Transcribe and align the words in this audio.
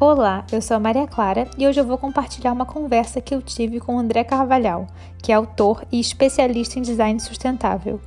Olá, 0.00 0.46
eu 0.52 0.62
sou 0.62 0.76
a 0.76 0.80
Maria 0.80 1.08
Clara 1.08 1.48
e 1.58 1.66
hoje 1.66 1.80
eu 1.80 1.84
vou 1.84 1.98
compartilhar 1.98 2.52
uma 2.52 2.64
conversa 2.64 3.20
que 3.20 3.34
eu 3.34 3.42
tive 3.42 3.80
com 3.80 3.96
o 3.96 3.98
André 3.98 4.22
Carvalhal, 4.22 4.86
que 5.20 5.32
é 5.32 5.34
autor 5.34 5.84
e 5.90 5.98
especialista 5.98 6.78
em 6.78 6.82
design 6.82 7.18
sustentável. 7.18 8.00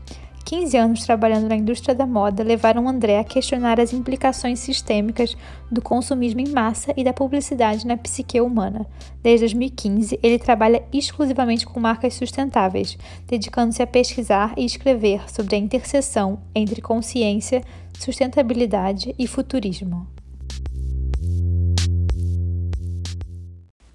15 0.45 0.77
anos 0.77 1.05
trabalhando 1.05 1.49
na 1.49 1.55
indústria 1.57 1.93
da 1.93 2.07
moda 2.07 2.43
levaram 2.43 2.87
André 2.87 3.19
a 3.19 3.25
questionar 3.25 3.77
as 3.77 3.91
implicações 3.91 4.61
sistêmicas 4.61 5.35
do 5.69 5.81
consumismo 5.81 6.39
em 6.39 6.47
massa 6.47 6.93
e 6.95 7.03
da 7.03 7.11
publicidade 7.11 7.85
na 7.85 7.97
psique 7.97 8.39
humana. 8.39 8.87
Desde 9.21 9.47
2015, 9.47 10.17
ele 10.23 10.39
trabalha 10.39 10.81
exclusivamente 10.93 11.65
com 11.65 11.77
marcas 11.77 12.13
sustentáveis, 12.13 12.97
dedicando-se 13.27 13.83
a 13.83 13.87
pesquisar 13.87 14.53
e 14.55 14.63
escrever 14.63 15.29
sobre 15.29 15.57
a 15.57 15.59
interseção 15.59 16.39
entre 16.55 16.81
consciência, 16.81 17.61
sustentabilidade 17.99 19.13
e 19.19 19.27
futurismo. 19.27 20.07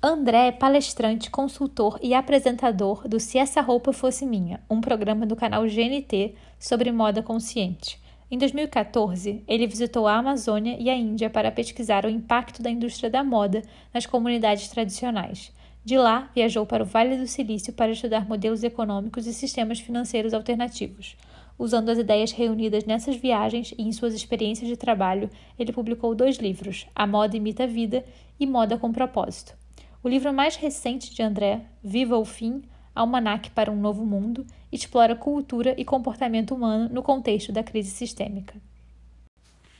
André 0.08 0.46
é 0.46 0.52
palestrante, 0.52 1.28
consultor 1.32 1.98
e 2.00 2.14
apresentador 2.14 3.08
do 3.08 3.18
Se 3.18 3.38
Essa 3.38 3.60
Roupa 3.60 3.92
Fosse 3.92 4.24
Minha, 4.24 4.62
um 4.70 4.80
programa 4.80 5.26
do 5.26 5.34
canal 5.34 5.64
GNT 5.64 6.36
sobre 6.60 6.92
moda 6.92 7.24
consciente. 7.24 8.00
Em 8.30 8.38
2014, 8.38 9.42
ele 9.48 9.66
visitou 9.66 10.06
a 10.06 10.14
Amazônia 10.14 10.76
e 10.78 10.88
a 10.88 10.94
Índia 10.94 11.28
para 11.28 11.50
pesquisar 11.50 12.04
o 12.04 12.08
impacto 12.08 12.62
da 12.62 12.70
indústria 12.70 13.10
da 13.10 13.24
moda 13.24 13.62
nas 13.92 14.06
comunidades 14.06 14.68
tradicionais. 14.68 15.52
De 15.84 15.98
lá, 15.98 16.30
viajou 16.32 16.64
para 16.64 16.84
o 16.84 16.86
Vale 16.86 17.16
do 17.16 17.26
Silício 17.26 17.72
para 17.72 17.90
estudar 17.90 18.28
modelos 18.28 18.62
econômicos 18.62 19.26
e 19.26 19.34
sistemas 19.34 19.80
financeiros 19.80 20.32
alternativos. 20.32 21.16
Usando 21.58 21.88
as 21.88 21.98
ideias 21.98 22.30
reunidas 22.30 22.84
nessas 22.84 23.16
viagens 23.16 23.74
e 23.76 23.82
em 23.82 23.90
suas 23.90 24.14
experiências 24.14 24.68
de 24.68 24.76
trabalho, 24.76 25.28
ele 25.58 25.72
publicou 25.72 26.14
dois 26.14 26.36
livros: 26.36 26.86
A 26.94 27.08
Moda 27.08 27.36
Imita 27.36 27.64
a 27.64 27.66
Vida 27.66 28.04
e 28.38 28.46
Moda 28.46 28.78
com 28.78 28.92
Propósito. 28.92 29.65
O 30.02 30.08
livro 30.08 30.32
mais 30.32 30.56
recente 30.56 31.14
de 31.14 31.22
André, 31.22 31.66
Viva 31.82 32.16
o 32.16 32.24
Fim, 32.24 32.62
Almanac 32.94 33.50
para 33.50 33.70
um 33.70 33.76
Novo 33.76 34.04
Mundo, 34.04 34.46
explora 34.70 35.16
cultura 35.16 35.74
e 35.78 35.84
comportamento 35.84 36.54
humano 36.54 36.88
no 36.88 37.02
contexto 37.02 37.52
da 37.52 37.62
crise 37.62 37.90
sistêmica. 37.90 38.60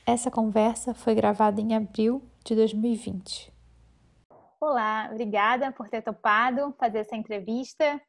Essa 0.05 0.31
conversa 0.31 0.95
foi 0.95 1.15
gravada 1.15 1.61
em 1.61 1.75
abril 1.75 2.23
de 2.45 2.55
2020. 2.55 3.53
Olá, 4.61 5.09
obrigada 5.11 5.73
por 5.73 5.89
ter 5.89 6.03
topado 6.03 6.75
fazer 6.79 7.01
essa 7.01 7.17
entrevista 7.17 8.01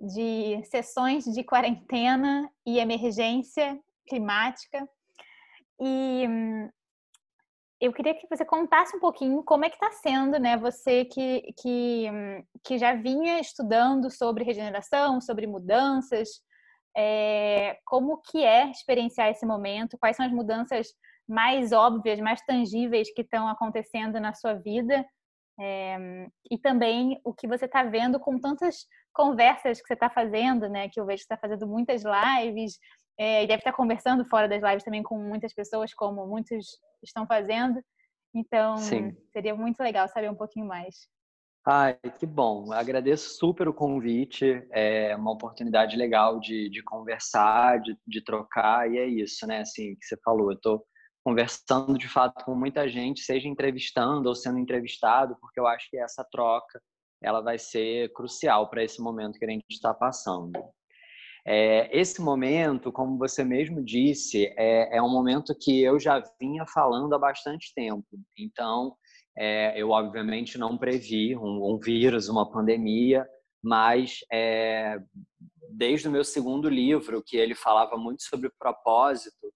de 0.00 0.62
sessões 0.64 1.24
de 1.24 1.42
quarentena 1.42 2.50
e 2.66 2.78
emergência 2.78 3.78
climática. 4.06 4.88
E 5.80 6.26
hum, 6.28 6.68
eu 7.86 7.92
queria 7.92 8.14
que 8.14 8.26
você 8.28 8.44
contasse 8.44 8.96
um 8.96 9.00
pouquinho 9.00 9.42
como 9.42 9.64
é 9.64 9.68
que 9.68 9.76
está 9.76 9.90
sendo, 9.92 10.38
né? 10.38 10.56
Você 10.56 11.04
que, 11.04 11.52
que, 11.60 12.08
que 12.62 12.78
já 12.78 12.94
vinha 12.94 13.38
estudando 13.40 14.10
sobre 14.10 14.44
regeneração, 14.44 15.20
sobre 15.20 15.46
mudanças, 15.46 16.28
é, 16.96 17.78
como 17.84 18.22
que 18.22 18.44
é 18.44 18.70
experienciar 18.70 19.28
esse 19.28 19.44
momento? 19.44 19.98
Quais 19.98 20.16
são 20.16 20.24
as 20.24 20.32
mudanças 20.32 20.88
mais 21.28 21.72
óbvias, 21.72 22.20
mais 22.20 22.40
tangíveis 22.46 23.12
que 23.12 23.22
estão 23.22 23.48
acontecendo 23.48 24.18
na 24.18 24.32
sua 24.32 24.54
vida? 24.54 25.04
É, 25.60 26.26
e 26.50 26.58
também 26.58 27.20
o 27.22 27.32
que 27.32 27.46
você 27.46 27.66
está 27.66 27.82
vendo 27.82 28.18
com 28.18 28.40
tantas 28.40 28.86
conversas 29.12 29.80
que 29.80 29.86
você 29.86 29.94
está 29.94 30.08
fazendo, 30.08 30.68
né? 30.68 30.88
Que 30.88 30.98
eu 30.98 31.06
vejo 31.06 31.18
que 31.18 31.34
está 31.34 31.36
fazendo 31.36 31.66
muitas 31.66 32.02
lives, 32.02 32.78
é, 33.18 33.44
e 33.44 33.46
deve 33.46 33.60
estar 33.60 33.72
conversando 33.72 34.24
fora 34.24 34.48
das 34.48 34.62
lives 34.62 34.84
também 34.84 35.02
com 35.02 35.18
muitas 35.18 35.52
pessoas, 35.52 35.94
como 35.94 36.26
muitos 36.26 36.78
estão 37.02 37.26
fazendo. 37.26 37.80
Então, 38.34 38.76
Sim. 38.78 39.16
seria 39.32 39.54
muito 39.54 39.80
legal 39.80 40.08
saber 40.08 40.30
um 40.30 40.34
pouquinho 40.34 40.66
mais. 40.66 41.08
Ai, 41.66 41.96
que 42.18 42.26
bom. 42.26 42.72
Agradeço 42.72 43.38
super 43.38 43.68
o 43.68 43.72
convite. 43.72 44.66
É 44.70 45.16
uma 45.16 45.32
oportunidade 45.32 45.96
legal 45.96 46.38
de, 46.38 46.68
de 46.68 46.82
conversar, 46.82 47.80
de, 47.80 47.96
de 48.06 48.22
trocar, 48.22 48.90
e 48.90 48.98
é 48.98 49.06
isso, 49.06 49.46
né? 49.46 49.60
Assim, 49.60 49.94
que 49.94 50.04
você 50.04 50.16
falou. 50.22 50.50
Eu 50.50 50.56
estou 50.56 50.84
conversando 51.24 51.96
de 51.96 52.06
fato 52.06 52.44
com 52.44 52.54
muita 52.54 52.86
gente, 52.86 53.22
seja 53.22 53.48
entrevistando 53.48 54.28
ou 54.28 54.34
sendo 54.34 54.58
entrevistado, 54.58 55.36
porque 55.40 55.58
eu 55.58 55.66
acho 55.66 55.88
que 55.88 55.96
essa 55.96 56.22
troca 56.30 56.82
ela 57.22 57.40
vai 57.40 57.58
ser 57.58 58.12
crucial 58.12 58.68
para 58.68 58.84
esse 58.84 59.00
momento 59.00 59.38
que 59.38 59.44
a 59.46 59.48
gente 59.48 59.64
está 59.70 59.94
passando. 59.94 60.52
É, 61.46 61.90
esse 61.96 62.22
momento, 62.22 62.90
como 62.90 63.18
você 63.18 63.44
mesmo 63.44 63.84
disse, 63.84 64.46
é, 64.56 64.96
é, 64.96 65.02
um 65.02 65.10
momento 65.10 65.54
que 65.54 65.82
eu 65.82 66.00
já 66.00 66.22
vinha 66.40 66.64
falando 66.66 67.14
há 67.14 67.18
bastante 67.18 67.72
tempo. 67.74 68.06
Então, 68.38 68.96
é, 69.36 69.78
eu 69.80 69.90
obviamente 69.90 70.56
não 70.56 70.78
previ 70.78 71.36
um, 71.36 71.74
um, 71.74 71.78
vírus, 71.78 72.28
uma 72.28 72.50
pandemia, 72.50 73.26
mas 73.62 74.20
é, 74.32 74.96
desde 75.70 76.08
o 76.08 76.10
meu 76.10 76.24
segundo 76.24 76.68
livro, 76.68 77.22
que 77.24 77.36
ele 77.36 77.54
falava 77.54 77.96
muito 77.96 78.22
sobre 78.22 78.50
propósito, 78.58 79.52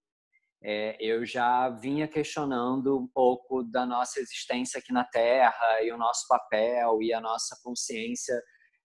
é, 0.61 0.97
eu 0.99 1.25
já 1.25 1.69
vinha 1.69 2.07
questionando 2.07 2.99
um 2.99 3.07
pouco 3.07 3.63
da 3.63 3.85
nossa 3.85 4.19
existência 4.19 4.79
aqui 4.79 4.91
na 4.91 5.05
Terra 5.05 5.81
e 5.81 5.91
o 5.91 5.97
nosso 5.97 6.27
papel 6.27 7.01
e 7.01 7.13
a 7.13 7.21
nossa 7.21 7.57
consciência 7.63 8.35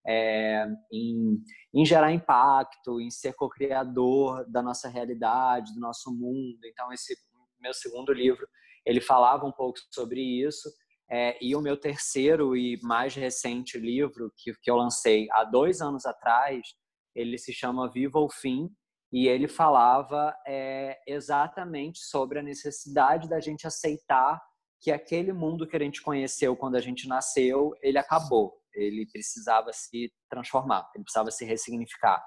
é, 0.06 0.66
em, 0.92 1.42
em, 1.72 1.84
gerar 1.84 2.12
impacto, 2.12 3.00
em 3.00 3.10
ser 3.10 3.34
co-criador 3.34 4.44
da 4.50 4.62
nossa 4.62 4.88
realidade, 4.88 5.74
do 5.74 5.80
nosso 5.80 6.10
mundo. 6.12 6.58
Então, 6.64 6.92
esse 6.92 7.14
meu 7.60 7.72
segundo 7.72 8.12
livro, 8.12 8.46
ele 8.84 9.00
falava 9.00 9.46
um 9.46 9.52
pouco 9.52 9.78
sobre 9.90 10.20
isso. 10.20 10.68
É, 11.10 11.36
e 11.42 11.54
o 11.54 11.60
meu 11.60 11.76
terceiro 11.76 12.56
e 12.56 12.78
mais 12.82 13.14
recente 13.14 13.78
livro, 13.78 14.32
que, 14.36 14.52
que 14.62 14.70
eu 14.70 14.76
lancei 14.76 15.26
há 15.32 15.44
dois 15.44 15.80
anos 15.80 16.06
atrás, 16.06 16.66
ele 17.14 17.38
se 17.38 17.52
chama 17.52 17.90
Viva 17.90 18.18
o 18.18 18.30
Fim, 18.30 18.68
e 19.12 19.28
ele 19.28 19.46
falava 19.46 20.34
é, 20.46 20.98
exatamente 21.06 22.00
sobre 22.00 22.38
a 22.38 22.42
necessidade 22.42 23.28
da 23.28 23.38
gente 23.38 23.66
aceitar 23.66 24.42
que 24.80 24.90
aquele 24.90 25.32
mundo 25.32 25.68
que 25.68 25.76
a 25.76 25.80
gente 25.80 26.02
conheceu 26.02 26.56
quando 26.56 26.74
a 26.74 26.80
gente 26.80 27.06
nasceu, 27.06 27.72
ele 27.80 27.96
acabou 27.96 28.63
ele 28.74 29.06
precisava 29.10 29.72
se 29.72 30.12
transformar, 30.28 30.88
ele 30.94 31.04
precisava 31.04 31.30
se 31.30 31.44
ressignificar, 31.44 32.24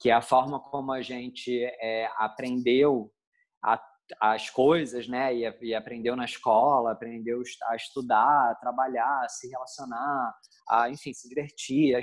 que 0.00 0.10
é 0.10 0.12
a 0.12 0.22
forma 0.22 0.60
como 0.60 0.92
a 0.92 1.02
gente 1.02 1.62
é, 1.80 2.08
aprendeu 2.16 3.10
a, 3.64 3.80
as 4.20 4.50
coisas, 4.50 5.06
né, 5.06 5.34
e, 5.34 5.58
e, 5.62 5.74
aprendeu 5.74 6.16
na 6.16 6.24
escola, 6.24 6.92
aprendeu 6.92 7.42
a 7.68 7.76
estudar, 7.76 8.50
a 8.50 8.54
trabalhar, 8.54 9.24
a 9.24 9.28
se 9.28 9.48
relacionar, 9.48 10.34
a, 10.68 10.90
enfim, 10.90 11.12
se 11.12 11.28
divertir, 11.28 11.96
a, 11.96 12.00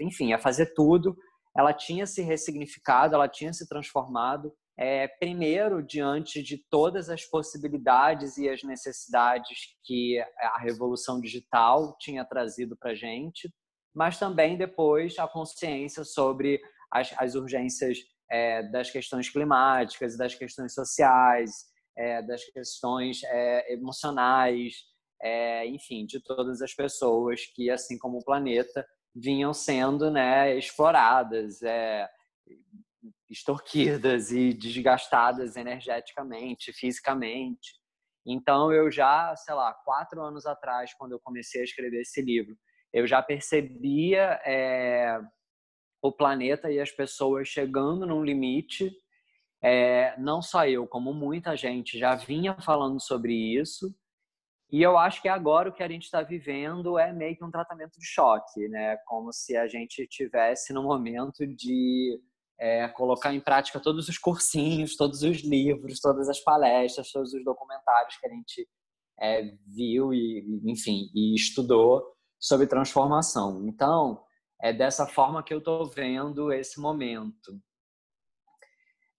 enfim, 0.00 0.32
a 0.32 0.38
fazer 0.38 0.72
tudo. 0.74 1.16
Ela 1.56 1.72
tinha 1.72 2.06
se 2.06 2.22
ressignificado, 2.22 3.14
ela 3.14 3.28
tinha 3.28 3.52
se 3.52 3.66
transformado 3.68 4.52
é, 4.78 5.08
primeiro 5.08 5.82
diante 5.82 6.40
de 6.40 6.56
todas 6.56 7.10
as 7.10 7.24
possibilidades 7.24 8.38
e 8.38 8.48
as 8.48 8.62
necessidades 8.62 9.76
que 9.82 10.20
a 10.40 10.60
revolução 10.60 11.20
digital 11.20 11.96
tinha 11.98 12.24
trazido 12.24 12.76
para 12.76 12.92
a 12.92 12.94
gente, 12.94 13.52
mas 13.92 14.20
também 14.20 14.56
depois 14.56 15.18
a 15.18 15.26
consciência 15.26 16.04
sobre 16.04 16.60
as, 16.92 17.12
as 17.18 17.34
urgências 17.34 17.98
é, 18.30 18.62
das 18.70 18.88
questões 18.88 19.28
climáticas, 19.28 20.16
das 20.16 20.36
questões 20.36 20.72
sociais, 20.74 21.50
é, 21.96 22.22
das 22.22 22.44
questões 22.44 23.22
emocionais, 23.68 24.74
enfim, 25.66 26.06
de 26.06 26.22
todas 26.22 26.62
as 26.62 26.72
pessoas 26.72 27.44
que, 27.46 27.68
assim 27.68 27.98
como 27.98 28.18
o 28.18 28.24
planeta, 28.24 28.86
vinham 29.12 29.52
sendo 29.52 30.08
né, 30.08 30.56
exploradas 30.56 31.58
extorquidas 33.30 34.32
e 34.32 34.52
desgastadas 34.52 35.56
energeticamente, 35.56 36.72
fisicamente. 36.72 37.74
Então, 38.26 38.72
eu 38.72 38.90
já, 38.90 39.34
sei 39.36 39.54
lá, 39.54 39.72
quatro 39.84 40.22
anos 40.22 40.46
atrás, 40.46 40.92
quando 40.94 41.12
eu 41.12 41.20
comecei 41.20 41.60
a 41.60 41.64
escrever 41.64 42.02
esse 42.02 42.20
livro, 42.20 42.56
eu 42.92 43.06
já 43.06 43.22
percebia 43.22 44.40
é, 44.44 45.20
o 46.02 46.12
planeta 46.12 46.70
e 46.70 46.80
as 46.80 46.90
pessoas 46.90 47.48
chegando 47.48 48.06
num 48.06 48.24
limite. 48.24 48.92
É, 49.62 50.14
não 50.18 50.40
só 50.40 50.66
eu, 50.66 50.86
como 50.86 51.12
muita 51.12 51.56
gente 51.56 51.98
já 51.98 52.14
vinha 52.14 52.54
falando 52.60 53.00
sobre 53.00 53.34
isso. 53.34 53.94
E 54.70 54.82
eu 54.82 54.98
acho 54.98 55.22
que 55.22 55.28
agora 55.28 55.70
o 55.70 55.72
que 55.72 55.82
a 55.82 55.88
gente 55.88 56.04
está 56.04 56.22
vivendo 56.22 56.98
é 56.98 57.10
meio 57.12 57.34
que 57.36 57.44
um 57.44 57.50
tratamento 57.50 57.98
de 57.98 58.06
choque, 58.06 58.68
né? 58.68 58.98
Como 59.06 59.32
se 59.32 59.56
a 59.56 59.66
gente 59.66 60.06
tivesse 60.06 60.74
no 60.74 60.82
momento 60.82 61.46
de 61.46 62.20
é, 62.60 62.88
colocar 62.88 63.32
em 63.32 63.40
prática 63.40 63.80
todos 63.80 64.08
os 64.08 64.18
cursinhos, 64.18 64.96
todos 64.96 65.22
os 65.22 65.38
livros, 65.42 66.00
todas 66.00 66.28
as 66.28 66.40
palestras, 66.40 67.12
todos 67.12 67.32
os 67.32 67.44
documentários 67.44 68.16
que 68.16 68.26
a 68.26 68.30
gente 68.30 68.68
é, 69.20 69.42
viu 69.66 70.12
e, 70.12 70.44
enfim, 70.64 71.10
e 71.14 71.34
estudou 71.34 72.04
sobre 72.38 72.66
transformação. 72.66 73.66
Então, 73.66 74.22
é 74.60 74.72
dessa 74.72 75.06
forma 75.06 75.42
que 75.42 75.54
eu 75.54 75.58
estou 75.58 75.86
vendo 75.86 76.52
esse 76.52 76.80
momento. 76.80 77.60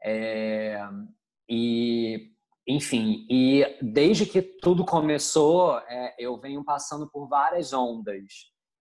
É, 0.03 0.81
e, 1.49 2.31
enfim, 2.67 3.25
e 3.29 3.65
desde 3.81 4.25
que 4.25 4.41
tudo 4.41 4.85
começou, 4.85 5.77
é, 5.79 6.15
eu 6.17 6.39
venho 6.39 6.63
passando 6.63 7.09
por 7.09 7.27
várias 7.27 7.73
ondas 7.73 8.23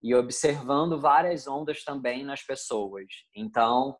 e 0.01 0.13
observando 0.13 0.99
várias 0.99 1.47
ondas 1.47 1.83
também 1.83 2.23
nas 2.23 2.43
pessoas. 2.43 3.05
Então, 3.33 3.97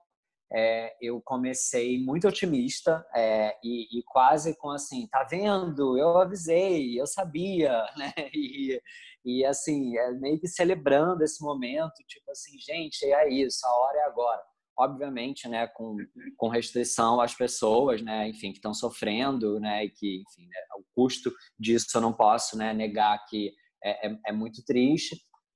é, 0.54 0.96
eu 1.02 1.20
comecei 1.22 2.00
muito 2.00 2.28
otimista 2.28 3.04
é, 3.16 3.58
e, 3.64 4.00
e, 4.00 4.04
quase 4.04 4.56
com 4.58 4.70
assim, 4.70 5.08
tá 5.08 5.24
vendo? 5.24 5.98
Eu 5.98 6.18
avisei, 6.18 7.00
eu 7.00 7.08
sabia, 7.08 7.84
né? 7.98 8.14
E, 8.34 8.80
e 9.26 9.46
assim, 9.46 9.98
é 9.98 10.12
meio 10.12 10.40
que 10.40 10.48
celebrando 10.48 11.24
esse 11.24 11.44
momento, 11.44 11.94
tipo 12.08 12.30
assim, 12.30 12.58
gente, 12.60 13.04
é 13.06 13.30
isso, 13.30 13.66
a 13.66 13.80
hora 13.80 13.98
é 14.00 14.06
agora. 14.06 14.42
Obviamente, 14.78 15.48
né, 15.48 15.68
com, 15.68 15.96
com 16.36 16.50
restrição 16.50 17.22
às 17.22 17.34
pessoas, 17.34 18.02
né, 18.02 18.28
enfim, 18.28 18.52
que 18.52 18.58
estão 18.58 18.74
sofrendo, 18.74 19.60
né, 19.60 19.86
e 19.86 19.90
que, 19.90 20.24
enfim, 20.28 20.48
né, 20.48 20.58
o 20.78 20.84
custo 20.96 21.32
disso 21.60 21.88
eu 21.96 22.02
não 22.02 22.12
posso, 22.12 22.58
né, 22.58 22.74
negar 22.74 23.24
que 23.28 23.54
é, 23.84 24.08
é, 24.08 24.18
é 24.28 24.32
muito 24.32 24.64
triste, 24.66 25.16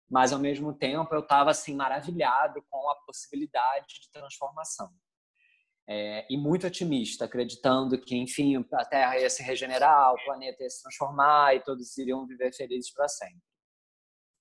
mas 0.09 0.31
ao 0.31 0.39
mesmo 0.39 0.73
tempo 0.73 1.13
eu 1.13 1.19
estava 1.19 1.51
assim 1.51 1.75
maravilhado 1.75 2.63
com 2.69 2.89
a 2.89 2.95
possibilidade 3.05 3.99
de 4.01 4.11
transformação. 4.11 4.89
É, 5.89 6.25
e 6.29 6.37
muito 6.37 6.67
otimista, 6.67 7.25
acreditando 7.25 7.99
que, 7.99 8.15
enfim, 8.17 8.57
a 8.73 8.85
Terra 8.85 9.19
ia 9.19 9.29
se 9.29 9.41
regenerar, 9.41 10.13
o 10.13 10.25
planeta 10.25 10.61
ia 10.61 10.69
se 10.69 10.81
transformar 10.81 11.55
e 11.55 11.63
todos 11.63 11.97
iriam 11.97 12.27
viver 12.27 12.53
felizes 12.53 12.91
para 12.91 13.07
sempre. 13.07 13.41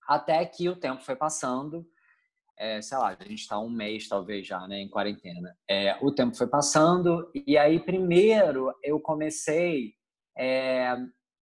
Até 0.08 0.44
que 0.44 0.68
o 0.68 0.74
tempo 0.74 1.02
foi 1.02 1.14
passando, 1.14 1.86
é, 2.58 2.80
sei 2.82 2.98
lá, 2.98 3.16
a 3.18 3.24
gente 3.24 3.42
está 3.42 3.60
um 3.60 3.70
mês 3.70 4.08
talvez 4.08 4.46
já, 4.46 4.66
né, 4.66 4.80
em 4.80 4.88
quarentena. 4.88 5.56
É, 5.70 5.96
o 6.00 6.12
tempo 6.12 6.36
foi 6.36 6.48
passando 6.48 7.30
e 7.34 7.56
aí 7.56 7.78
primeiro 7.78 8.72
eu 8.82 8.98
comecei 8.98 9.94
é, 10.36 10.96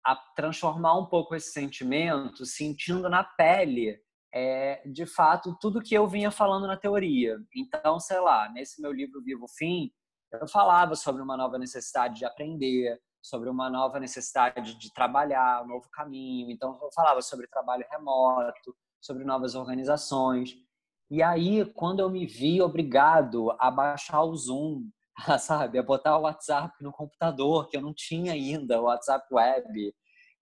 a 0.06 0.16
transformar 0.36 0.98
um 0.98 1.06
pouco 1.06 1.36
esse 1.36 1.52
sentimento, 1.52 2.46
sentindo 2.46 3.08
na 3.10 3.24
pele 3.24 4.00
é, 4.34 4.82
de 4.86 5.06
fato, 5.06 5.58
tudo 5.60 5.82
que 5.82 5.94
eu 5.94 6.08
vinha 6.08 6.32
falando 6.32 6.68
na 6.68 6.78
teoria. 6.78 7.38
Então, 7.56 8.00
sei 8.00 8.20
lá, 8.20 8.50
nesse 8.52 8.82
meu 8.82 8.92
livro 8.92 9.22
Vivo 9.22 9.48
Fim, 9.48 9.92
eu 10.32 10.48
falava 10.48 10.96
sobre 10.96 11.22
uma 11.22 11.36
nova 11.36 11.58
necessidade 11.58 12.20
de 12.20 12.26
aprender, 12.26 13.00
sobre 13.22 13.50
uma 13.50 13.70
nova 13.70 14.00
necessidade 14.00 14.78
de 14.78 14.94
trabalhar, 14.94 15.64
um 15.64 15.68
novo 15.68 15.90
caminho. 15.92 16.50
Então, 16.50 16.80
eu 16.82 16.90
falava 16.96 17.22
sobre 17.22 17.48
trabalho 17.48 17.86
remoto, 17.92 18.76
sobre 19.02 19.26
novas 19.26 19.54
organizações. 19.56 20.56
E 21.10 21.22
aí, 21.22 21.66
quando 21.74 22.00
eu 22.00 22.10
me 22.10 22.26
vi 22.26 22.62
obrigado 22.62 23.52
a 23.60 23.70
baixar 23.70 24.24
o 24.24 24.36
Zoom, 24.36 24.90
sabe, 25.40 25.78
a 25.78 25.84
botar 25.84 26.18
o 26.18 26.22
WhatsApp 26.22 26.74
no 26.82 26.92
computador, 26.92 27.68
que 27.68 27.76
eu 27.76 27.82
não 27.82 27.94
tinha 27.94 28.32
ainda, 28.32 28.80
o 28.80 28.86
WhatsApp 28.86 29.26
Web, 29.34 29.94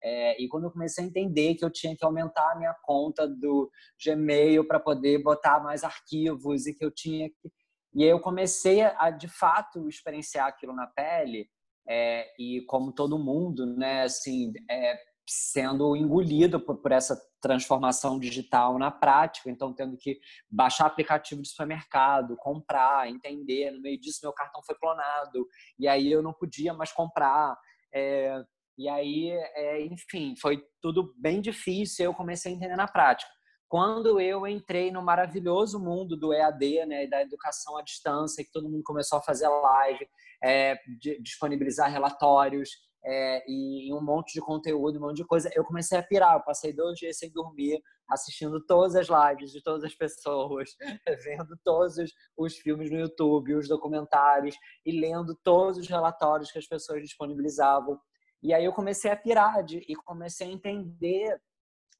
é, 0.01 0.41
e 0.41 0.47
quando 0.47 0.65
eu 0.65 0.71
comecei 0.71 1.03
a 1.03 1.07
entender 1.07 1.55
que 1.55 1.65
eu 1.65 1.69
tinha 1.69 1.95
que 1.95 2.05
aumentar 2.05 2.51
a 2.51 2.55
minha 2.55 2.73
conta 2.83 3.27
do 3.27 3.69
Gmail 4.03 4.65
para 4.65 4.79
poder 4.79 5.21
botar 5.21 5.59
mais 5.59 5.83
arquivos 5.83 6.65
e 6.67 6.73
que 6.73 6.83
eu 6.83 6.91
tinha 6.91 7.29
que. 7.29 7.51
E 7.93 8.03
aí 8.03 8.09
eu 8.09 8.19
comecei 8.19 8.81
a, 8.81 9.09
de 9.09 9.27
fato, 9.27 9.89
experienciar 9.89 10.47
aquilo 10.47 10.73
na 10.73 10.87
pele, 10.87 11.49
é, 11.87 12.31
e 12.37 12.61
como 12.67 12.93
todo 12.93 13.17
mundo, 13.17 13.65
né, 13.65 14.03
assim, 14.03 14.53
é, 14.69 14.99
sendo 15.27 15.95
engolido 15.95 16.59
por, 16.59 16.77
por, 16.77 16.91
essa 16.91 17.19
transformação 17.41 18.19
digital 18.19 18.77
na 18.77 18.91
prática, 18.91 19.49
então 19.49 19.73
tendo 19.73 19.97
que 19.97 20.19
baixar 20.49 20.85
aplicativo 20.85 21.41
de 21.41 21.49
supermercado, 21.49 22.37
comprar, 22.37 23.09
entender, 23.09 23.71
no 23.71 23.81
meio 23.81 23.99
disso 23.99 24.19
meu 24.21 24.33
cartão 24.33 24.61
foi 24.63 24.75
clonado, 24.75 25.47
e 25.79 25.87
aí 25.87 26.11
eu 26.11 26.21
não 26.21 26.33
podia 26.33 26.73
mais 26.73 26.91
comprar. 26.91 27.57
É, 27.91 28.39
e 28.79 28.87
aí, 28.87 29.29
é, 29.29 29.85
enfim, 29.85 30.35
foi 30.39 30.63
tudo 30.81 31.13
bem 31.17 31.41
difícil. 31.41 32.05
Eu 32.05 32.13
comecei 32.13 32.53
a 32.53 32.55
entender 32.55 32.77
na 32.77 32.87
prática. 32.87 33.29
Quando 33.67 34.21
eu 34.21 34.47
entrei 34.47 34.89
no 34.89 35.03
maravilhoso 35.03 35.77
mundo 35.77 36.15
do 36.15 36.33
EAD, 36.33 36.85
né, 36.85 37.05
da 37.05 37.21
educação 37.21 37.75
à 37.75 37.83
distância, 37.83 38.41
que 38.41 38.51
todo 38.53 38.69
mundo 38.69 38.81
começou 38.83 39.19
a 39.19 39.21
fazer 39.21 39.49
live, 39.49 40.07
é, 40.41 40.79
disponibilizar 41.21 41.91
relatórios 41.91 42.69
é, 43.03 43.43
e, 43.51 43.93
um 43.93 44.01
monte 44.01 44.33
de 44.33 44.41
conteúdo, 44.41 44.97
um 44.97 45.01
monte 45.01 45.17
de 45.17 45.25
coisa, 45.25 45.51
eu 45.53 45.65
comecei 45.65 45.97
a 45.97 46.03
pirar. 46.03 46.35
Eu 46.35 46.43
passei 46.43 46.73
dois 46.73 46.97
dias 46.97 47.17
sem 47.17 47.29
dormir, 47.31 47.81
assistindo 48.09 48.65
todas 48.65 48.95
as 48.95 49.07
lives 49.07 49.51
de 49.51 49.61
todas 49.61 49.83
as 49.83 49.93
pessoas, 49.93 50.69
vendo 51.25 51.57
todos 51.63 51.95
os 52.37 52.57
filmes 52.57 52.89
no 52.89 52.97
YouTube, 52.97 53.55
os 53.55 53.67
documentários 53.67 54.55
e 54.85 54.99
lendo 54.99 55.37
todos 55.43 55.77
os 55.77 55.87
relatórios 55.87 56.49
que 56.49 56.59
as 56.59 56.67
pessoas 56.67 57.01
disponibilizavam. 57.01 57.99
E 58.41 58.53
aí 58.53 58.63
eu 58.63 58.73
comecei 58.73 59.11
a 59.11 59.15
pirar 59.15 59.63
de, 59.63 59.79
e 59.87 59.95
comecei 59.95 60.47
a 60.47 60.51
entender 60.51 61.41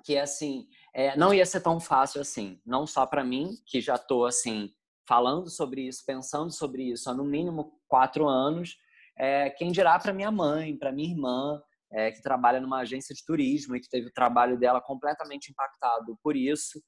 que 0.03 0.17
assim 0.17 0.67
é, 0.93 1.17
não 1.17 1.33
ia 1.33 1.45
ser 1.45 1.61
tão 1.61 1.79
fácil 1.79 2.21
assim, 2.21 2.61
não 2.65 2.87
só 2.87 3.05
para 3.05 3.23
mim 3.23 3.57
que 3.65 3.81
já 3.81 3.95
estou 3.95 4.25
assim 4.25 4.73
falando 5.07 5.49
sobre 5.49 5.87
isso, 5.87 6.03
pensando 6.05 6.51
sobre 6.51 6.83
isso 6.83 7.09
há 7.09 7.13
no 7.13 7.23
mínimo 7.23 7.73
quatro 7.87 8.27
anos, 8.27 8.77
é, 9.17 9.49
quem 9.49 9.71
dirá 9.71 9.99
para 9.99 10.13
minha 10.13 10.31
mãe, 10.31 10.77
para 10.77 10.91
minha 10.91 11.09
irmã, 11.09 11.61
é, 11.91 12.11
que 12.11 12.21
trabalha 12.21 12.61
numa 12.61 12.79
agência 12.79 13.13
de 13.13 13.25
turismo 13.25 13.75
e 13.75 13.81
que 13.81 13.89
teve 13.89 14.07
o 14.07 14.13
trabalho 14.13 14.57
dela 14.57 14.79
completamente 14.79 15.49
impactado 15.49 16.17
por 16.23 16.35
isso. 16.35 16.81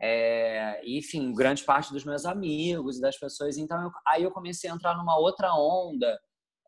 É, 0.00 0.80
enfim, 0.84 1.32
grande 1.32 1.62
parte 1.64 1.92
dos 1.92 2.04
meus 2.04 2.26
amigos 2.26 2.98
e 2.98 3.00
das 3.00 3.16
pessoas. 3.18 3.56
Então, 3.56 3.82
eu, 3.82 3.90
aí 4.06 4.22
eu 4.22 4.30
comecei 4.30 4.68
a 4.70 4.74
entrar 4.74 4.96
numa 4.96 5.18
outra 5.18 5.54
onda 5.54 6.18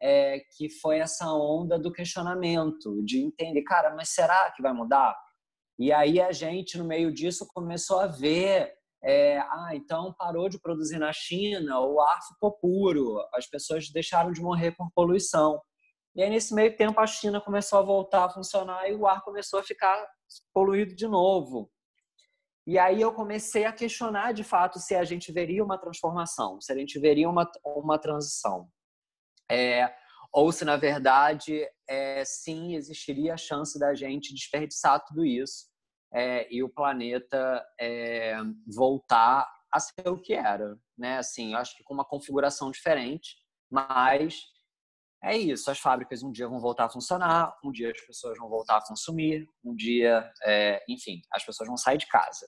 é, 0.00 0.41
que 0.56 0.69
foi 0.69 0.99
essa 0.99 1.33
onda 1.33 1.79
do 1.79 1.93
questionamento, 1.93 3.03
de 3.05 3.21
entender, 3.21 3.62
cara, 3.62 3.95
mas 3.95 4.11
será 4.11 4.50
que 4.53 4.62
vai 4.62 4.73
mudar? 4.73 5.17
E 5.79 5.93
aí 5.93 6.21
a 6.21 6.33
gente, 6.33 6.77
no 6.77 6.85
meio 6.85 7.12
disso, 7.12 7.47
começou 7.55 8.00
a 8.00 8.06
ver, 8.06 8.73
é, 9.03 9.39
ah, 9.39 9.71
então 9.75 10.15
parou 10.19 10.49
de 10.49 10.61
produzir 10.61 10.99
na 10.99 11.12
China, 11.12 11.81
o 11.81 12.00
ar 12.00 12.19
ficou 12.27 12.53
puro, 12.53 13.19
as 13.35 13.47
pessoas 13.47 13.89
deixaram 13.91 14.33
de 14.33 14.41
morrer 14.41 14.73
por 14.73 14.91
poluição. 14.95 15.61
E 16.17 16.23
aí, 16.23 16.31
nesse 16.31 16.53
meio 16.53 16.77
tempo, 16.77 16.99
a 17.00 17.06
China 17.06 17.41
começou 17.41 17.79
a 17.79 17.83
voltar 17.83 18.25
a 18.25 18.31
funcionar 18.31 18.91
e 18.91 18.95
o 18.95 19.06
ar 19.06 19.23
começou 19.23 19.61
a 19.61 19.62
ficar 19.62 20.05
poluído 20.53 20.95
de 20.97 21.06
novo. 21.06 21.71
E 22.67 22.79
aí 22.79 23.00
eu 23.00 23.15
comecei 23.15 23.65
a 23.65 23.73
questionar, 23.73 24.33
de 24.33 24.45
fato, 24.45 24.79
se 24.79 24.95
a 24.95 25.05
gente 25.05 25.33
veria 25.33 25.65
uma 25.65 25.79
transformação, 25.79 26.61
se 26.61 26.73
a 26.73 26.77
gente 26.77 26.99
veria 26.99 27.31
uma, 27.31 27.50
uma 27.65 27.99
transição. 27.99 28.69
É, 29.50 29.93
ou 30.33 30.53
se, 30.53 30.65
na 30.65 30.77
verdade, 30.77 31.67
é, 31.89 32.25
sim, 32.25 32.75
existiria 32.75 33.35
a 33.35 33.39
chance 33.39 33.79
da 33.79 33.95
gente 33.95 34.35
desperdiçar 34.35 35.02
tudo 35.05 35.25
isso 35.25 35.67
é, 36.12 36.47
e 36.52 36.62
o 36.62 36.69
planeta 36.69 37.64
é, 37.81 38.37
voltar 38.67 39.49
a 39.73 39.81
ser 39.81 40.09
o 40.09 40.21
que 40.21 40.35
era. 40.35 40.78
Né? 40.97 41.19
Assim, 41.19 41.55
acho 41.55 41.76
que 41.76 41.85
com 41.85 41.95
uma 41.95 42.05
configuração 42.05 42.71
diferente, 42.71 43.37
mas 43.71 44.43
é 45.23 45.37
isso. 45.37 45.71
As 45.71 45.78
fábricas 45.78 46.23
um 46.23 46.31
dia 46.31 46.49
vão 46.49 46.61
voltar 46.61 46.87
a 46.87 46.90
funcionar, 46.90 47.55
um 47.64 47.73
dia 47.73 47.90
as 47.90 48.00
pessoas 48.00 48.38
vão 48.38 48.49
voltar 48.49 48.78
a 48.78 48.87
consumir, 48.87 49.47
um 49.64 49.75
dia, 49.75 50.31
é, 50.45 50.83
enfim, 50.88 51.21
as 51.33 51.45
pessoas 51.45 51.69
vão 51.69 51.76
sair 51.76 51.99
de 51.99 52.07
casa. 52.07 52.47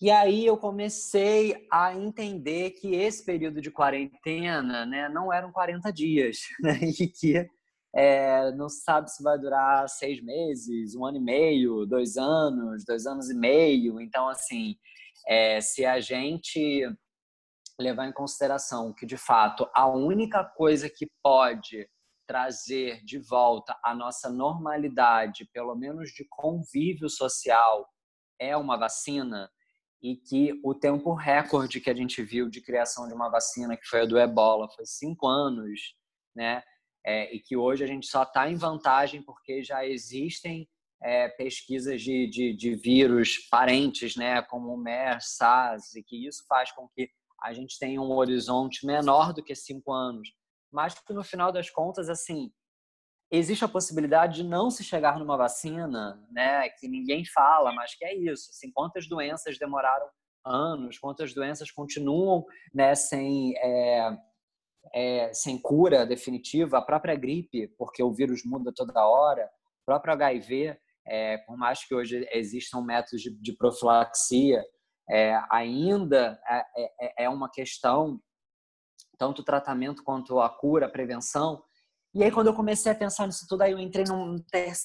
E 0.00 0.10
aí 0.10 0.46
eu 0.46 0.56
comecei 0.56 1.66
a 1.70 1.94
entender 1.94 2.70
que 2.70 2.94
esse 2.94 3.22
período 3.24 3.60
de 3.60 3.70
quarentena 3.70 4.86
né, 4.86 5.08
não 5.10 5.30
eram 5.30 5.52
40 5.52 5.92
dias, 5.92 6.38
né, 6.60 6.78
e 6.82 7.06
que 7.06 7.46
é, 7.94 8.50
não 8.52 8.68
sabe 8.68 9.10
se 9.10 9.22
vai 9.22 9.38
durar 9.38 9.88
seis 9.88 10.22
meses, 10.22 10.94
um 10.94 11.04
ano 11.04 11.18
e 11.18 11.20
meio, 11.20 11.84
dois 11.84 12.16
anos, 12.16 12.84
dois 12.84 13.06
anos 13.06 13.28
e 13.28 13.34
meio. 13.34 14.00
Então, 14.00 14.28
assim, 14.28 14.76
é, 15.26 15.60
se 15.60 15.84
a 15.84 16.00
gente 16.00 16.88
levar 17.78 18.06
em 18.06 18.12
consideração 18.12 18.94
que, 18.94 19.04
de 19.04 19.16
fato, 19.16 19.68
a 19.74 19.86
única 19.86 20.44
coisa 20.44 20.88
que 20.88 21.10
pode 21.22 21.88
trazer 22.26 23.02
de 23.04 23.18
volta 23.18 23.76
a 23.84 23.94
nossa 23.94 24.30
normalidade, 24.30 25.48
pelo 25.52 25.74
menos 25.74 26.10
de 26.10 26.24
convívio 26.30 27.08
social, 27.08 27.88
é 28.38 28.56
uma 28.56 28.76
vacina, 28.78 29.50
e 30.02 30.16
que 30.16 30.58
o 30.64 30.74
tempo 30.74 31.12
recorde 31.12 31.80
que 31.80 31.90
a 31.90 31.94
gente 31.94 32.22
viu 32.22 32.48
de 32.48 32.60
criação 32.60 33.06
de 33.06 33.14
uma 33.14 33.28
vacina, 33.28 33.76
que 33.76 33.86
foi 33.86 34.02
a 34.02 34.06
do 34.06 34.18
ebola, 34.18 34.68
foi 34.70 34.86
cinco 34.86 35.26
anos, 35.26 35.94
né? 36.34 36.62
É, 37.04 37.34
e 37.34 37.40
que 37.40 37.56
hoje 37.56 37.84
a 37.84 37.86
gente 37.86 38.06
só 38.06 38.22
está 38.22 38.48
em 38.50 38.56
vantagem 38.56 39.22
porque 39.22 39.62
já 39.62 39.86
existem 39.86 40.68
é, 41.02 41.28
pesquisas 41.28 42.02
de, 42.02 42.28
de, 42.28 42.54
de, 42.54 42.74
vírus 42.74 43.38
parentes, 43.50 44.16
né, 44.16 44.42
como 44.42 44.74
o 44.74 44.76
MERS, 44.76 45.36
SARS, 45.36 45.94
e 45.94 46.02
que 46.02 46.26
isso 46.26 46.44
faz 46.46 46.70
com 46.72 46.86
que 46.88 47.10
a 47.42 47.54
gente 47.54 47.78
tenha 47.78 48.00
um 48.02 48.12
horizonte 48.12 48.84
menor 48.84 49.32
do 49.32 49.42
que 49.42 49.54
cinco 49.54 49.92
anos. 49.92 50.28
Mas 50.70 50.94
que 50.94 51.12
no 51.14 51.24
final 51.24 51.50
das 51.50 51.70
contas, 51.70 52.10
assim, 52.10 52.52
existe 53.30 53.64
a 53.64 53.68
possibilidade 53.68 54.42
de 54.42 54.48
não 54.48 54.70
se 54.70 54.82
chegar 54.82 55.18
numa 55.18 55.36
vacina, 55.36 56.20
né, 56.30 56.68
que 56.70 56.88
ninguém 56.88 57.24
fala, 57.24 57.72
mas 57.72 57.94
que 57.94 58.04
é 58.04 58.14
isso. 58.14 58.50
Assim, 58.50 58.70
quantas 58.72 59.08
doenças 59.08 59.58
demoraram 59.58 60.08
anos, 60.44 60.98
quantas 60.98 61.34
doenças 61.34 61.70
continuam 61.70 62.44
né, 62.74 62.94
sem, 62.94 63.54
é, 63.58 64.18
é, 64.94 65.34
sem 65.34 65.60
cura 65.60 66.06
definitiva, 66.06 66.78
a 66.78 66.82
própria 66.82 67.14
gripe, 67.14 67.68
porque 67.78 68.02
o 68.02 68.12
vírus 68.12 68.42
muda 68.44 68.72
toda 68.74 69.06
hora, 69.06 69.48
o 69.82 69.84
próprio 69.84 70.14
HIV, 70.14 70.78
é, 71.06 71.38
por 71.38 71.56
mais 71.56 71.84
que 71.84 71.94
hoje 71.94 72.26
existam 72.32 72.80
métodos 72.80 73.20
de, 73.20 73.30
de 73.30 73.52
profilaxia, 73.52 74.64
é, 75.10 75.40
ainda 75.50 76.40
é, 76.48 76.64
é, 76.78 77.24
é, 77.24 77.28
uma 77.28 77.50
questão, 77.50 78.20
tanto 79.18 79.42
o 79.42 79.44
tratamento 79.44 80.04
quanto 80.04 80.40
a 80.40 80.48
cura, 80.48 80.86
a 80.86 80.90
prevenção. 80.90 81.62
E 82.12 82.24
aí, 82.24 82.30
quando 82.32 82.48
eu 82.48 82.54
comecei 82.54 82.90
a 82.90 82.94
pensar 82.94 83.26
nisso 83.26 83.46
tudo, 83.48 83.62
aí 83.62 83.70
eu 83.70 83.78
entrei 83.78 84.04
num, 84.04 84.36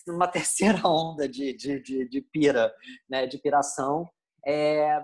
numa 0.08 0.27
terceira 0.29 0.88
onda 0.88 1.27
de, 1.27 1.53
de, 1.53 1.82
de, 1.82 2.08
de 2.08 2.22
pira, 2.22 2.72
né, 3.10 3.25
de 3.25 3.39
piração. 3.39 4.08
É, 4.46 5.03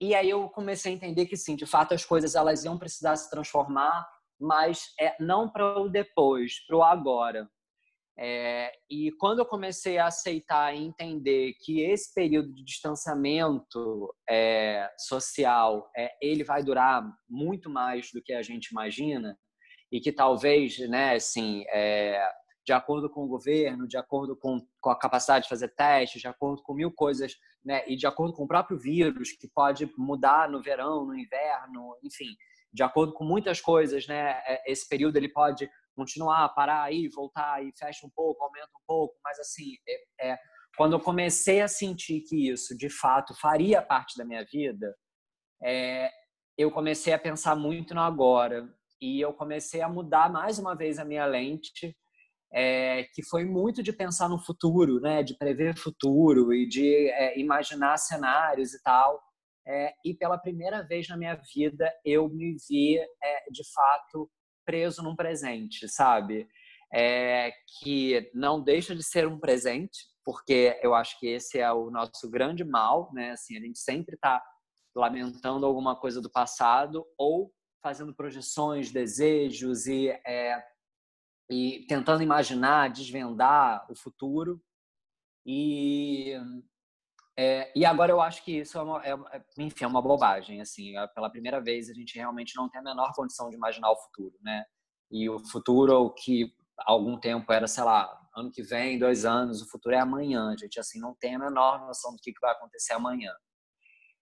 e 0.00 0.14
aí 0.14 0.28
eu 0.28 0.48
comecei 0.48 0.92
a 0.92 0.94
entender 0.94 1.26
que 1.26 1.36
sim, 1.36 1.54
de 1.54 1.66
fato 1.66 1.94
as 1.94 2.04
coisas 2.04 2.34
elas 2.34 2.64
iam 2.64 2.78
precisar 2.78 3.14
se 3.14 3.30
transformar, 3.30 4.08
mas 4.40 4.92
é 4.98 5.14
não 5.20 5.48
para 5.48 5.78
o 5.80 5.88
depois, 5.88 6.64
para 6.66 6.76
o 6.76 6.82
agora. 6.82 7.48
É, 8.18 8.72
e 8.90 9.12
quando 9.12 9.38
eu 9.38 9.46
comecei 9.46 9.98
a 9.98 10.06
aceitar 10.06 10.74
e 10.74 10.82
entender 10.84 11.54
que 11.60 11.80
esse 11.80 12.12
período 12.12 12.52
de 12.52 12.64
distanciamento 12.64 14.12
é, 14.28 14.90
social 14.98 15.88
é, 15.96 16.10
ele 16.20 16.42
vai 16.42 16.62
durar 16.62 17.02
muito 17.28 17.70
mais 17.70 18.10
do 18.12 18.20
que 18.20 18.32
a 18.32 18.42
gente 18.42 18.66
imagina 18.66 19.38
e 19.90 20.00
que 20.00 20.12
talvez, 20.12 20.78
né, 20.88 21.14
assim, 21.14 21.64
é, 21.68 22.22
de 22.64 22.72
acordo 22.72 23.10
com 23.10 23.24
o 23.24 23.28
governo, 23.28 23.88
de 23.88 23.96
acordo 23.96 24.36
com, 24.36 24.64
com 24.80 24.90
a 24.90 24.98
capacidade 24.98 25.44
de 25.44 25.48
fazer 25.48 25.68
testes, 25.74 26.20
de 26.20 26.28
acordo 26.28 26.62
com 26.62 26.74
mil 26.74 26.92
coisas, 26.92 27.34
né, 27.64 27.82
e 27.88 27.96
de 27.96 28.06
acordo 28.06 28.32
com 28.32 28.44
o 28.44 28.48
próprio 28.48 28.78
vírus 28.78 29.32
que 29.32 29.48
pode 29.48 29.90
mudar 29.98 30.48
no 30.48 30.62
verão, 30.62 31.04
no 31.04 31.16
inverno, 31.16 31.96
enfim, 32.04 32.36
de 32.72 32.82
acordo 32.82 33.12
com 33.12 33.24
muitas 33.24 33.60
coisas, 33.60 34.06
né, 34.06 34.40
é, 34.46 34.70
esse 34.70 34.88
período 34.88 35.16
ele 35.16 35.28
pode 35.28 35.68
continuar, 35.96 36.48
parar 36.50 36.82
aí, 36.82 37.08
voltar 37.08 37.54
aí, 37.54 37.72
fecha 37.76 38.06
um 38.06 38.10
pouco, 38.10 38.44
aumenta 38.44 38.70
um 38.76 38.84
pouco, 38.86 39.16
mas 39.24 39.38
assim, 39.40 39.74
é, 39.88 40.30
é, 40.30 40.38
quando 40.76 40.92
eu 40.92 41.00
comecei 41.00 41.60
a 41.60 41.68
sentir 41.68 42.20
que 42.20 42.48
isso 42.48 42.76
de 42.76 42.88
fato 42.88 43.34
faria 43.34 43.82
parte 43.82 44.16
da 44.16 44.24
minha 44.24 44.44
vida, 44.44 44.94
é, 45.62 46.08
eu 46.56 46.70
comecei 46.70 47.12
a 47.12 47.18
pensar 47.18 47.56
muito 47.56 47.94
no 47.94 48.00
agora 48.00 48.72
e 49.00 49.20
eu 49.20 49.32
comecei 49.32 49.80
a 49.80 49.88
mudar 49.88 50.30
mais 50.30 50.58
uma 50.58 50.74
vez 50.74 50.98
a 50.98 51.04
minha 51.04 51.26
lente, 51.26 51.96
é, 52.52 53.04
que 53.14 53.22
foi 53.22 53.44
muito 53.44 53.82
de 53.82 53.92
pensar 53.92 54.28
no 54.28 54.38
futuro, 54.38 55.00
né, 55.00 55.22
de 55.22 55.36
prever 55.36 55.76
futuro 55.76 56.52
e 56.52 56.68
de 56.68 57.08
é, 57.10 57.38
imaginar 57.38 57.96
cenários 57.96 58.74
e 58.74 58.82
tal. 58.82 59.20
É, 59.66 59.94
e 60.04 60.14
pela 60.14 60.38
primeira 60.38 60.82
vez 60.82 61.06
na 61.08 61.16
minha 61.16 61.38
vida 61.54 61.92
eu 62.04 62.28
me 62.28 62.56
vi 62.68 62.98
de 63.50 63.62
fato 63.72 64.28
preso 64.64 65.02
num 65.02 65.14
presente, 65.14 65.88
sabe? 65.88 66.48
É, 66.92 67.52
que 67.78 68.30
não 68.34 68.60
deixa 68.60 68.96
de 68.96 69.02
ser 69.02 69.28
um 69.28 69.38
presente, 69.38 69.98
porque 70.24 70.78
eu 70.82 70.94
acho 70.94 71.18
que 71.20 71.28
esse 71.28 71.58
é 71.60 71.72
o 71.72 71.90
nosso 71.90 72.28
grande 72.28 72.64
mal, 72.64 73.10
né? 73.12 73.30
Assim, 73.32 73.56
a 73.56 73.60
gente 73.60 73.78
sempre 73.78 74.16
está 74.16 74.42
lamentando 74.94 75.64
alguma 75.66 75.94
coisa 75.94 76.20
do 76.20 76.30
passado 76.30 77.06
ou 77.16 77.52
fazendo 77.82 78.14
projeções, 78.14 78.90
desejos 78.90 79.86
e, 79.86 80.08
é, 80.26 80.62
e 81.50 81.84
tentando 81.88 82.22
imaginar, 82.22 82.90
desvendar 82.90 83.86
o 83.90 83.94
futuro. 83.94 84.62
E 85.46 86.36
é, 87.42 87.72
e 87.74 87.86
agora 87.86 88.12
eu 88.12 88.20
acho 88.20 88.44
que 88.44 88.58
isso 88.58 88.76
é, 88.76 88.82
uma, 88.82 89.02
é, 89.02 89.42
enfim, 89.56 89.84
é 89.84 89.86
uma 89.86 90.02
bobagem. 90.02 90.60
Assim, 90.60 90.94
é, 90.94 91.06
pela 91.06 91.30
primeira 91.30 91.58
vez 91.58 91.88
a 91.88 91.94
gente 91.94 92.14
realmente 92.14 92.54
não 92.54 92.68
tem 92.68 92.82
a 92.82 92.84
menor 92.84 93.14
condição 93.14 93.48
de 93.48 93.56
imaginar 93.56 93.90
o 93.90 93.96
futuro, 93.96 94.36
né? 94.42 94.64
E 95.10 95.26
o 95.28 95.38
futuro 95.38 96.12
que 96.12 96.54
há 96.78 96.92
algum 96.92 97.18
tempo 97.18 97.50
era, 97.50 97.66
sei 97.66 97.82
lá, 97.82 98.14
ano 98.36 98.50
que 98.50 98.62
vem, 98.62 98.98
dois 98.98 99.24
anos, 99.24 99.62
o 99.62 99.70
futuro 99.70 99.94
é 99.94 99.98
amanhã. 99.98 100.50
A 100.50 100.56
gente 100.56 100.78
assim 100.78 101.00
não 101.00 101.14
tem 101.14 101.34
a 101.34 101.38
menor 101.38 101.80
noção 101.86 102.12
do 102.12 102.18
que 102.18 102.32
vai 102.42 102.52
acontecer 102.52 102.92
amanhã. 102.92 103.32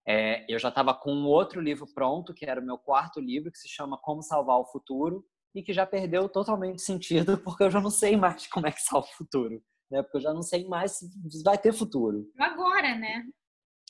É, 0.09 0.45
eu 0.49 0.59
já 0.59 0.69
estava 0.71 0.95
com 0.95 1.13
um 1.13 1.27
outro 1.27 1.61
livro 1.61 1.87
pronto, 1.95 2.33
que 2.33 2.47
era 2.47 2.61
o 2.61 2.65
meu 2.65 2.79
quarto 2.79 3.21
livro, 3.21 3.53
que 3.53 3.59
se 3.59 3.69
chama 3.69 3.99
Como 3.99 4.23
Salvar 4.23 4.59
o 4.59 4.65
Futuro, 4.65 5.25
e 5.55 5.63
que 5.63 5.73
já 5.73 5.85
perdeu 5.85 6.29
totalmente 6.29 6.81
sentido, 6.81 7.37
porque 7.45 7.65
eu 7.65 7.71
já 7.71 7.81
não 7.81 7.91
sei 7.91 8.17
mais 8.17 8.47
como 8.47 8.67
é 8.67 8.73
que 8.73 8.81
salva 8.81 9.07
o 9.07 9.17
futuro 9.17 9.63
né? 9.91 10.03
Porque 10.03 10.19
eu 10.19 10.23
já 10.23 10.33
não 10.33 10.43
sei 10.43 10.67
mais 10.67 10.93
se 10.93 11.43
vai 11.45 11.59
ter 11.59 11.73
futuro. 11.73 12.31
Agora, 12.39 12.95
né? 12.95 13.25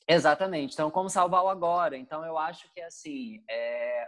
Exatamente. 0.07 0.73
Então, 0.73 0.89
como 0.89 1.09
salvar 1.09 1.43
o 1.43 1.49
agora? 1.49 1.97
Então, 1.97 2.25
eu 2.25 2.37
acho 2.37 2.71
que 2.73 2.81
assim 2.81 3.43
é, 3.49 4.07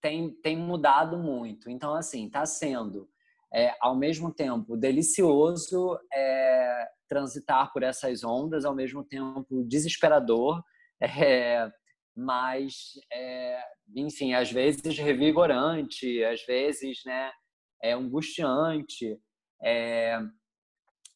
tem 0.00 0.30
tem 0.42 0.56
mudado 0.56 1.18
muito. 1.18 1.68
Então, 1.68 1.94
assim, 1.94 2.26
está 2.26 2.46
sendo 2.46 3.08
é, 3.52 3.74
ao 3.80 3.96
mesmo 3.96 4.32
tempo 4.32 4.76
delicioso 4.76 5.98
é, 6.12 6.88
transitar 7.08 7.72
por 7.72 7.82
essas 7.82 8.24
ondas, 8.24 8.64
ao 8.64 8.74
mesmo 8.74 9.04
tempo 9.04 9.64
desesperador, 9.64 10.62
é, 11.00 11.70
mas 12.16 12.92
é, 13.12 13.60
enfim, 13.94 14.34
às 14.34 14.50
vezes 14.50 14.98
revigorante, 14.98 16.24
às 16.24 16.44
vezes, 16.44 17.02
né, 17.04 17.30
é 17.82 17.92
angustiante. 17.92 19.18
É, 19.62 20.18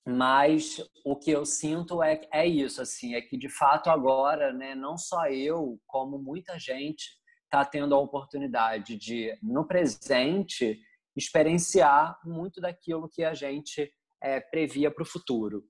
mas 0.07 0.83
o 1.05 1.17
que 1.17 1.31
eu 1.31 1.45
sinto 1.45 2.03
é, 2.03 2.21
é 2.33 2.47
isso, 2.47 2.81
assim, 2.81 3.15
é 3.15 3.21
que 3.21 3.37
de 3.37 3.49
fato 3.49 3.91
agora, 3.91 4.53
né, 4.53 4.75
não 4.75 4.97
só 4.97 5.27
eu, 5.27 5.79
como 5.87 6.19
muita 6.19 6.59
gente 6.59 7.05
está 7.45 7.65
tendo 7.65 7.95
a 7.95 7.99
oportunidade 7.99 8.97
de, 8.97 9.37
no 9.43 9.67
presente, 9.67 10.81
experienciar 11.17 12.17
muito 12.25 12.61
daquilo 12.61 13.09
que 13.09 13.25
a 13.25 13.35
gente 13.35 13.93
é, 14.23 14.41
previa 14.41 14.91
para 14.91 15.03
o 15.03 15.07
futuro. 15.07 15.65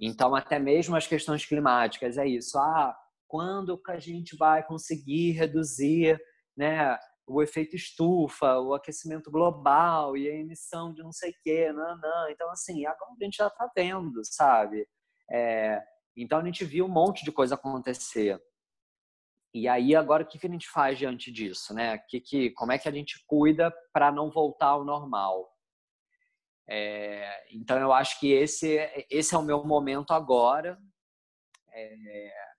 Então, 0.00 0.34
até 0.34 0.58
mesmo 0.58 0.96
as 0.96 1.06
questões 1.06 1.44
climáticas, 1.44 2.18
é 2.18 2.26
isso. 2.26 2.58
Ah, 2.58 2.96
quando 3.34 3.76
que 3.76 3.90
a 3.90 3.98
gente 3.98 4.36
vai 4.36 4.64
conseguir 4.64 5.32
reduzir 5.32 6.22
né, 6.56 6.96
o 7.26 7.42
efeito 7.42 7.74
estufa, 7.74 8.60
o 8.60 8.74
aquecimento 8.74 9.28
global 9.28 10.16
e 10.16 10.30
a 10.30 10.36
emissão 10.36 10.94
de 10.94 11.02
não 11.02 11.10
sei 11.10 11.32
o 11.32 11.34
quê, 11.42 11.72
não, 11.72 11.98
não. 11.98 12.30
Então, 12.30 12.48
assim, 12.52 12.86
agora 12.86 13.10
a 13.20 13.24
gente 13.24 13.38
já 13.38 13.48
está 13.48 13.68
vendo, 13.74 14.20
sabe? 14.24 14.86
É, 15.28 15.82
então, 16.16 16.38
a 16.38 16.44
gente 16.44 16.64
viu 16.64 16.84
um 16.84 16.88
monte 16.88 17.24
de 17.24 17.32
coisa 17.32 17.56
acontecer. 17.56 18.40
E 19.52 19.66
aí, 19.66 19.96
agora, 19.96 20.22
o 20.22 20.26
que, 20.26 20.38
que 20.38 20.46
a 20.46 20.50
gente 20.50 20.68
faz 20.68 20.96
diante 20.96 21.32
disso, 21.32 21.74
né? 21.74 21.98
Que, 22.08 22.20
que, 22.20 22.50
como 22.52 22.70
é 22.70 22.78
que 22.78 22.88
a 22.88 22.92
gente 22.92 23.20
cuida 23.26 23.74
para 23.92 24.12
não 24.12 24.30
voltar 24.30 24.68
ao 24.68 24.84
normal? 24.84 25.52
É, 26.68 27.52
então, 27.52 27.80
eu 27.80 27.92
acho 27.92 28.20
que 28.20 28.30
esse, 28.30 28.78
esse 29.10 29.34
é 29.34 29.38
o 29.38 29.42
meu 29.42 29.64
momento 29.64 30.12
agora. 30.12 30.78
É, 31.72 32.53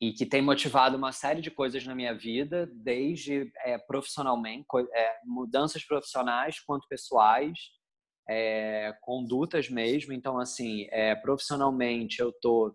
e 0.00 0.12
que 0.12 0.26
tem 0.26 0.42
motivado 0.42 0.96
uma 0.96 1.12
série 1.12 1.40
de 1.40 1.50
coisas 1.50 1.84
na 1.86 1.94
minha 1.94 2.14
vida, 2.14 2.70
desde 2.74 3.50
é, 3.64 3.78
profissionalmente, 3.78 4.66
é, 4.92 5.20
mudanças 5.24 5.84
profissionais 5.84 6.60
quanto 6.60 6.86
pessoais, 6.86 7.58
é, 8.28 8.94
condutas 9.00 9.70
mesmo. 9.70 10.12
Então, 10.12 10.38
assim, 10.38 10.86
profissionalmente 11.22 12.20
eu 12.20 12.32
tô 12.40 12.74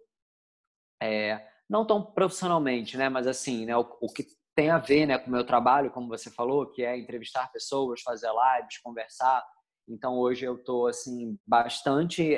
não 1.69 1.85
tão 1.85 2.03
profissionalmente, 2.03 2.97
né, 2.97 3.07
mas 3.09 3.25
assim, 3.25 3.65
né, 3.65 3.75
o, 3.77 3.87
o, 4.01 4.11
que 4.11 4.25
tem 4.53 4.69
a 4.69 4.77
ver, 4.77 5.05
né, 5.05 5.17
com 5.17 5.29
o 5.29 5.33
meu 5.33 5.45
trabalho, 5.45 5.89
como 5.89 6.07
você 6.07 6.29
falou, 6.29 6.69
que 6.69 6.83
é 6.83 6.97
entrevistar 6.97 7.51
pessoas, 7.51 8.01
fazer 8.01 8.27
lives, 8.27 8.77
conversar. 8.79 9.43
Então, 9.87 10.17
hoje 10.19 10.45
eu 10.45 10.61
tô 10.63 10.87
assim 10.87 11.37
bastante 11.47 12.37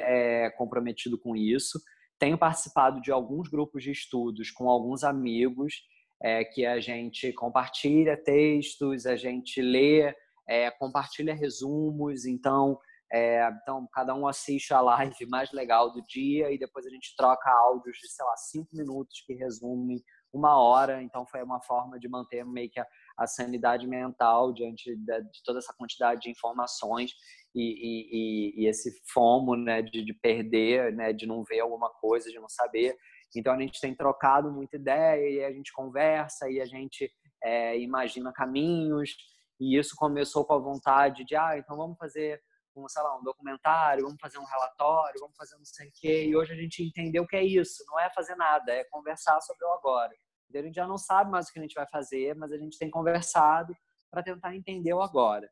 comprometido 0.58 1.20
com 1.20 1.36
isso 1.36 1.80
tenho 2.24 2.38
participado 2.38 3.02
de 3.02 3.12
alguns 3.12 3.50
grupos 3.50 3.84
de 3.84 3.92
estudos 3.92 4.50
com 4.50 4.70
alguns 4.70 5.04
amigos 5.04 5.84
é, 6.22 6.46
que 6.46 6.66
a 6.66 6.80
gente 6.80 7.34
compartilha 7.34 8.16
textos, 8.16 9.06
a 9.06 9.18
gente 9.18 9.62
lê, 9.62 10.16
é, 10.48 10.72
compartilha 10.72 11.36
resumos, 11.36 12.26
então, 12.26 12.80
é, 13.12 13.46
então 13.62 13.86
cada 13.92 14.16
um 14.16 14.26
assiste 14.26 14.74
a 14.74 14.80
live 14.80 15.26
mais 15.28 15.52
legal 15.52 15.92
do 15.92 16.02
dia 16.04 16.50
e 16.50 16.58
depois 16.58 16.86
a 16.86 16.90
gente 16.90 17.14
troca 17.18 17.52
áudios 17.52 17.98
de, 17.98 18.08
sei 18.08 18.26
lá, 18.26 18.38
cinco 18.38 18.70
minutos 18.72 19.22
que 19.28 19.34
resumem 19.34 20.02
uma 20.32 20.58
hora, 20.58 21.04
então 21.04 21.28
foi 21.28 21.44
uma 21.44 21.62
forma 21.62 22.00
de 22.00 22.08
manter 22.08 22.46
meio 22.46 22.70
que 22.70 22.80
a, 22.80 22.88
a 23.18 23.28
sanidade 23.28 23.88
mental 23.88 24.54
diante 24.54 24.96
de, 24.96 25.44
toda 25.44 25.60
essa 25.60 25.74
quantidade 25.78 26.22
de 26.22 26.30
informações 26.30 27.12
e, 27.56 27.62
e, 27.62 28.64
e 28.64 28.68
esse 28.68 28.92
fomo 29.12 29.56
né, 29.56 29.82
de, 29.82 30.04
de, 30.04 30.14
perder, 30.14 30.94
né, 30.94 31.14
de 31.14 31.26
não 31.26 31.44
ver 31.44 31.60
alguma 31.60 31.90
coisa, 31.90 32.30
de 32.30 32.40
não 32.40 32.50
saber. 32.50 32.98
Então 33.36 33.54
a 33.54 33.60
gente 33.60 33.80
tem 33.80 33.96
trocado 33.96 34.52
muita 34.52 34.76
ideia 34.76 35.30
e 35.30 35.44
a 35.44 35.52
gente 35.52 35.72
conversa 35.72 36.50
e 36.50 36.60
a 36.60 36.66
gente 36.66 37.12
é, 37.44 37.80
imagina 37.80 38.32
caminhos 38.32 39.16
e 39.60 39.78
isso 39.78 39.96
começou 39.96 40.46
com 40.46 40.54
a 40.54 40.60
vontade 40.60 41.24
de 41.26 41.36
ah 41.36 41.58
então 41.58 41.76
vamos 41.76 41.98
fazer 41.98 42.42
um 42.76 42.88
sei 42.88 43.04
lá 43.04 43.18
um 43.18 43.24
documentário, 43.24 44.04
vamos 44.04 44.20
fazer 44.20 44.40
um 44.40 44.46
relatório, 44.46 45.20
vamos 45.20 45.36
fazer 45.36 45.56
não 45.56 45.66
sei 45.66 45.88
o 45.88 45.92
quê 45.94 46.26
e 46.26 46.36
hoje 46.36 46.54
a 46.54 46.56
gente 46.56 46.84
entendeu 46.84 47.26
que 47.26 47.36
é 47.36 47.44
isso, 47.44 47.84
não 47.88 48.00
é 48.00 48.10
fazer 48.14 48.36
nada, 48.36 48.72
é 48.72 48.84
conversar 48.86 49.40
sobre 49.42 49.66
o 49.66 49.74
agora. 49.74 50.14
A 50.60 50.64
gente 50.64 50.76
já 50.76 50.88
não 50.88 50.98
sabe 50.98 51.32
mais 51.32 51.48
o 51.48 51.54
que 51.54 51.60
a 51.60 51.62
gente 51.62 51.76
vai 51.76 51.88
fazer, 51.88 52.36
mas 52.36 52.52
a 52.52 52.58
gente 52.58 52.78
tem 52.78 52.90
conversado 52.90 53.76
para 54.12 54.24
tentar 54.24 54.56
entender 54.56 54.94
o 54.94 55.02
agora. 55.02 55.50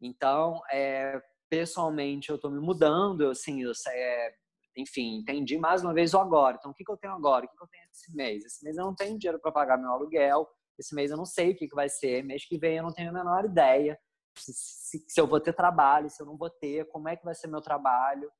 Então, 0.00 0.60
é, 0.70 1.20
pessoalmente, 1.48 2.30
eu 2.30 2.36
estou 2.36 2.50
me 2.50 2.60
mudando, 2.60 3.28
assim, 3.28 3.62
eu, 3.62 3.72
é, 3.88 4.34
enfim, 4.76 5.16
entendi 5.16 5.58
mais 5.58 5.82
uma 5.82 5.94
vez 5.94 6.14
o 6.14 6.18
agora. 6.18 6.56
Então, 6.58 6.70
o 6.70 6.74
que, 6.74 6.84
que 6.84 6.92
eu 6.92 6.96
tenho 6.96 7.14
agora? 7.14 7.44
O 7.44 7.48
que, 7.48 7.56
que 7.56 7.62
eu 7.62 7.68
tenho 7.68 7.84
esse 7.90 8.14
mês? 8.14 8.44
Esse 8.44 8.64
mês 8.64 8.76
eu 8.76 8.84
não 8.84 8.94
tenho 8.94 9.18
dinheiro 9.18 9.40
para 9.40 9.52
pagar 9.52 9.76
meu 9.76 9.90
aluguel, 9.90 10.48
esse 10.78 10.94
mês 10.94 11.10
eu 11.10 11.16
não 11.16 11.26
sei 11.26 11.52
o 11.52 11.56
que, 11.56 11.68
que 11.68 11.74
vai 11.74 11.88
ser, 11.88 12.24
mês 12.24 12.44
que 12.44 12.58
vem 12.58 12.76
eu 12.76 12.82
não 12.82 12.92
tenho 12.92 13.10
a 13.10 13.12
menor 13.12 13.44
ideia 13.44 13.98
se, 14.38 14.52
se, 14.52 15.04
se 15.06 15.20
eu 15.20 15.26
vou 15.26 15.40
ter 15.40 15.52
trabalho, 15.52 16.10
se 16.10 16.20
eu 16.20 16.26
não 16.26 16.36
vou 16.36 16.50
ter, 16.50 16.86
como 16.88 17.08
é 17.08 17.16
que 17.16 17.24
vai 17.24 17.34
ser 17.34 17.46
meu 17.46 17.60
trabalho. 17.60 18.30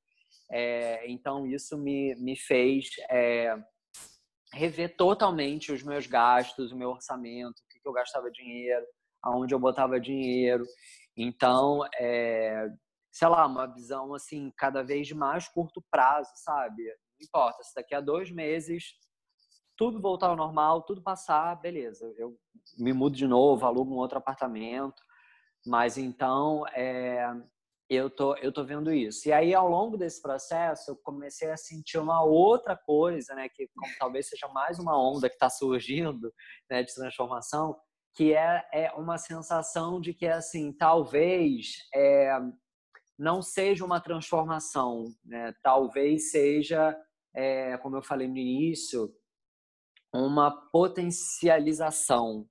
É, 0.51 1.09
então, 1.09 1.45
isso 1.47 1.77
me, 1.77 2.15
me 2.15 2.35
fez 2.35 2.89
é, 3.09 3.57
rever 4.53 4.95
totalmente 4.95 5.71
os 5.71 5.83
meus 5.83 6.07
gastos, 6.07 6.71
o 6.71 6.77
meu 6.77 6.91
orçamento, 6.91 7.59
o 7.59 7.67
que, 7.69 7.79
eu 7.87 7.93
gastava 7.93 8.31
dinheiro, 8.31 8.85
aonde 9.21 9.53
eu 9.53 9.59
botava 9.59 9.99
dinheiro. 9.99 10.65
Então, 11.17 11.81
é, 11.97 12.67
sei 13.11 13.27
lá, 13.27 13.45
uma 13.45 13.67
visão 13.67 14.13
assim, 14.13 14.51
cada 14.57 14.83
vez 14.83 15.07
de 15.07 15.15
mais 15.15 15.47
curto 15.47 15.83
prazo, 15.91 16.31
sabe? 16.35 16.83
Não 16.83 17.25
importa, 17.25 17.63
se 17.63 17.73
daqui 17.75 17.95
a 17.95 18.01
dois 18.01 18.31
meses 18.31 18.95
tudo 19.77 20.01
voltar 20.01 20.29
ao 20.29 20.35
normal, 20.35 20.83
tudo 20.83 21.01
passar, 21.01 21.53
beleza, 21.59 22.13
eu 22.17 22.37
me 22.77 22.93
mudo 22.93 23.15
de 23.15 23.27
novo, 23.27 23.65
alugo 23.65 23.93
um 23.93 23.97
outro 23.97 24.17
apartamento. 24.17 25.01
Mas 25.65 25.97
então, 25.97 26.65
é, 26.69 27.25
eu 27.89 28.09
tô, 28.09 28.35
eu 28.37 28.51
tô 28.51 28.63
vendo 28.63 28.91
isso. 28.91 29.27
E 29.27 29.31
aí, 29.31 29.53
ao 29.53 29.69
longo 29.69 29.97
desse 29.97 30.21
processo, 30.21 30.91
eu 30.91 30.95
comecei 30.97 31.51
a 31.51 31.57
sentir 31.57 31.97
uma 31.97 32.23
outra 32.23 32.75
coisa, 32.75 33.35
né? 33.35 33.47
Que 33.49 33.69
talvez 33.99 34.27
seja 34.27 34.47
mais 34.47 34.79
uma 34.79 34.97
onda 34.97 35.29
que 35.29 35.35
está 35.35 35.49
surgindo, 35.49 36.33
né? 36.69 36.81
De 36.83 36.93
transformação, 36.93 37.79
que 38.15 38.33
é, 38.33 38.67
é 38.73 38.91
uma 38.93 39.17
sensação 39.17 40.01
de 40.01 40.13
que, 40.13 40.25
assim, 40.25 40.73
talvez 40.73 41.75
é, 41.93 42.39
não 43.17 43.41
seja 43.41 43.85
uma 43.85 44.01
transformação, 44.01 45.05
né? 45.23 45.53
Talvez 45.61 46.31
seja, 46.31 46.97
é, 47.35 47.77
como 47.77 47.97
eu 47.97 48.01
falei 48.01 48.27
no 48.27 48.37
início, 48.37 49.13
uma 50.11 50.49
potencialização 50.71 52.47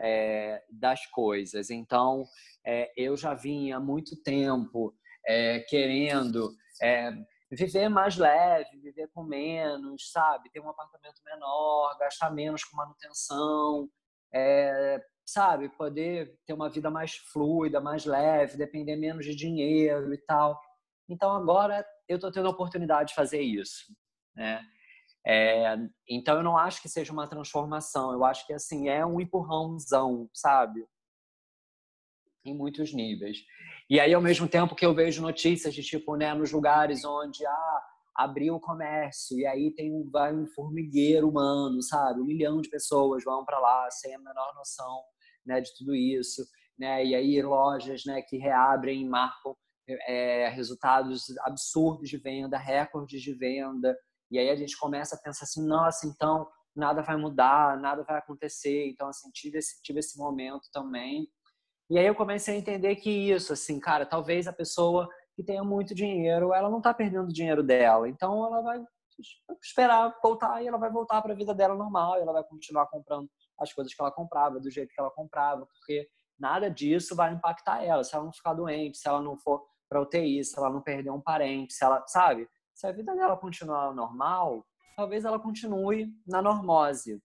é, 0.00 0.62
das 0.70 1.06
coisas. 1.06 1.70
Então, 1.70 2.24
é, 2.64 2.92
eu 2.96 3.16
já 3.16 3.34
vinha 3.34 3.76
há 3.76 3.80
muito 3.80 4.20
tempo 4.22 4.94
é, 5.26 5.60
querendo 5.60 6.50
viver 7.50 7.88
mais 7.88 8.16
leve, 8.16 8.78
viver 8.78 9.08
com 9.08 9.24
menos, 9.24 10.10
sabe? 10.10 10.50
Ter 10.50 10.60
um 10.60 10.68
apartamento 10.68 11.20
menor, 11.24 11.96
gastar 11.98 12.30
menos 12.30 12.62
com 12.62 12.76
manutenção, 12.76 13.88
sabe? 15.26 15.68
Poder 15.70 16.38
ter 16.46 16.52
uma 16.52 16.70
vida 16.70 16.90
mais 16.90 17.16
fluida, 17.16 17.80
mais 17.80 18.04
leve, 18.04 18.56
depender 18.56 18.96
menos 18.96 19.24
de 19.24 19.34
dinheiro 19.34 20.14
e 20.14 20.18
tal. 20.18 20.60
Então, 21.08 21.32
agora 21.32 21.84
eu 22.06 22.16
estou 22.16 22.30
tendo 22.30 22.48
a 22.48 22.52
oportunidade 22.52 23.08
de 23.08 23.14
fazer 23.14 23.40
isso, 23.40 23.92
né? 24.36 24.62
É, 25.26 25.76
então 26.08 26.36
eu 26.36 26.42
não 26.42 26.56
acho 26.56 26.80
que 26.80 26.88
seja 26.88 27.12
uma 27.12 27.28
transformação, 27.28 28.12
eu 28.12 28.24
acho 28.24 28.46
que 28.46 28.52
assim 28.52 28.88
é 28.88 29.04
um 29.04 29.20
empurrãozão, 29.20 30.28
sabe? 30.32 30.86
Em 32.44 32.56
muitos 32.56 32.94
níveis. 32.94 33.38
E 33.90 34.00
aí 34.00 34.14
ao 34.14 34.22
mesmo 34.22 34.48
tempo 34.48 34.74
que 34.74 34.86
eu 34.86 34.94
vejo 34.94 35.20
notícias 35.20 35.74
de 35.74 35.82
tipo, 35.82 36.16
né, 36.16 36.32
nos 36.34 36.52
lugares 36.52 37.04
onde 37.04 37.44
ah, 37.44 37.82
abriu 38.16 38.54
o 38.54 38.60
comércio 38.60 39.38
e 39.38 39.46
aí 39.46 39.70
tem 39.74 39.92
um 39.92 40.08
vai 40.10 40.34
um 40.34 40.46
formigueiro 40.46 41.28
humano, 41.28 41.82
sabe? 41.82 42.20
Um 42.20 42.26
milhão 42.26 42.60
de 42.60 42.70
pessoas 42.70 43.24
vão 43.24 43.44
para 43.44 43.58
lá 43.58 43.90
sem 43.90 44.14
a 44.14 44.18
menor 44.18 44.54
noção, 44.54 45.02
né, 45.44 45.60
de 45.60 45.74
tudo 45.76 45.94
isso, 45.94 46.42
né? 46.78 47.04
E 47.04 47.14
aí 47.14 47.42
lojas, 47.42 48.04
né, 48.06 48.22
que 48.22 48.38
reabrem 48.38 49.06
marcam 49.08 49.54
é, 50.06 50.48
resultados 50.48 51.36
absurdos 51.40 52.08
de 52.08 52.18
venda, 52.18 52.58
recordes 52.58 53.22
de 53.22 53.32
venda, 53.32 53.96
e 54.30 54.38
aí 54.38 54.50
a 54.50 54.56
gente 54.56 54.76
começa 54.76 55.16
a 55.16 55.18
pensar 55.18 55.44
assim, 55.44 55.66
nossa, 55.66 56.06
então 56.06 56.48
nada 56.74 57.02
vai 57.02 57.16
mudar, 57.16 57.76
nada 57.78 58.04
vai 58.04 58.18
acontecer. 58.18 58.88
Então, 58.88 59.08
assim, 59.08 59.30
tive 59.32 59.58
esse, 59.58 59.82
tive 59.82 59.98
esse 59.98 60.16
momento 60.16 60.68
também. 60.72 61.28
E 61.90 61.98
aí 61.98 62.06
eu 62.06 62.14
comecei 62.14 62.54
a 62.54 62.58
entender 62.58 62.96
que 62.96 63.10
isso, 63.10 63.52
assim, 63.52 63.80
cara, 63.80 64.06
talvez 64.06 64.46
a 64.46 64.52
pessoa 64.52 65.08
que 65.34 65.42
tenha 65.42 65.64
muito 65.64 65.94
dinheiro, 65.94 66.52
ela 66.52 66.68
não 66.68 66.78
está 66.78 66.92
perdendo 66.92 67.28
o 67.28 67.32
dinheiro 67.32 67.62
dela. 67.62 68.08
Então, 68.08 68.46
ela 68.46 68.62
vai 68.62 68.84
esperar 69.62 70.14
voltar 70.22 70.62
e 70.62 70.68
ela 70.68 70.78
vai 70.78 70.90
voltar 70.90 71.20
para 71.22 71.32
a 71.32 71.36
vida 71.36 71.54
dela 71.54 71.74
normal. 71.74 72.18
E 72.18 72.22
ela 72.22 72.32
vai 72.32 72.44
continuar 72.44 72.86
comprando 72.86 73.28
as 73.58 73.72
coisas 73.72 73.92
que 73.92 74.00
ela 74.00 74.12
comprava, 74.12 74.60
do 74.60 74.70
jeito 74.70 74.92
que 74.94 75.00
ela 75.00 75.10
comprava, 75.10 75.66
porque 75.66 76.08
nada 76.38 76.70
disso 76.70 77.16
vai 77.16 77.32
impactar 77.32 77.82
ela. 77.82 78.04
Se 78.04 78.14
ela 78.14 78.24
não 78.24 78.32
ficar 78.32 78.54
doente, 78.54 78.98
se 78.98 79.08
ela 79.08 79.20
não 79.20 79.36
for 79.36 79.66
para 79.88 80.02
UTI, 80.02 80.44
se 80.44 80.56
ela 80.56 80.70
não 80.70 80.82
perder 80.82 81.10
um 81.10 81.20
parente, 81.20 81.72
se 81.72 81.84
ela, 81.84 82.06
sabe? 82.06 82.48
Se 82.78 82.86
a 82.86 82.92
vida 82.92 83.12
dela 83.12 83.36
continuar 83.36 83.92
normal, 83.92 84.64
talvez 84.94 85.24
ela 85.24 85.40
continue 85.40 86.14
na 86.24 86.40
normose. 86.40 87.20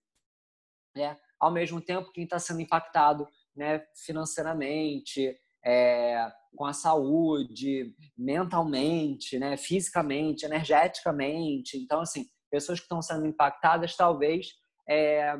Né? 0.96 1.16
Ao 1.38 1.48
mesmo 1.48 1.80
tempo, 1.80 2.10
quem 2.10 2.24
está 2.24 2.40
sendo 2.40 2.60
impactado 2.60 3.24
né, 3.54 3.86
financeiramente, 4.04 5.32
é, 5.64 6.28
com 6.56 6.64
a 6.64 6.72
saúde, 6.72 7.94
mentalmente, 8.18 9.38
né, 9.38 9.56
fisicamente, 9.56 10.44
energeticamente. 10.44 11.76
Então, 11.76 12.00
assim, 12.00 12.28
pessoas 12.50 12.80
que 12.80 12.86
estão 12.86 13.00
sendo 13.00 13.24
impactadas 13.24 13.94
talvez 13.94 14.48
é, 14.88 15.36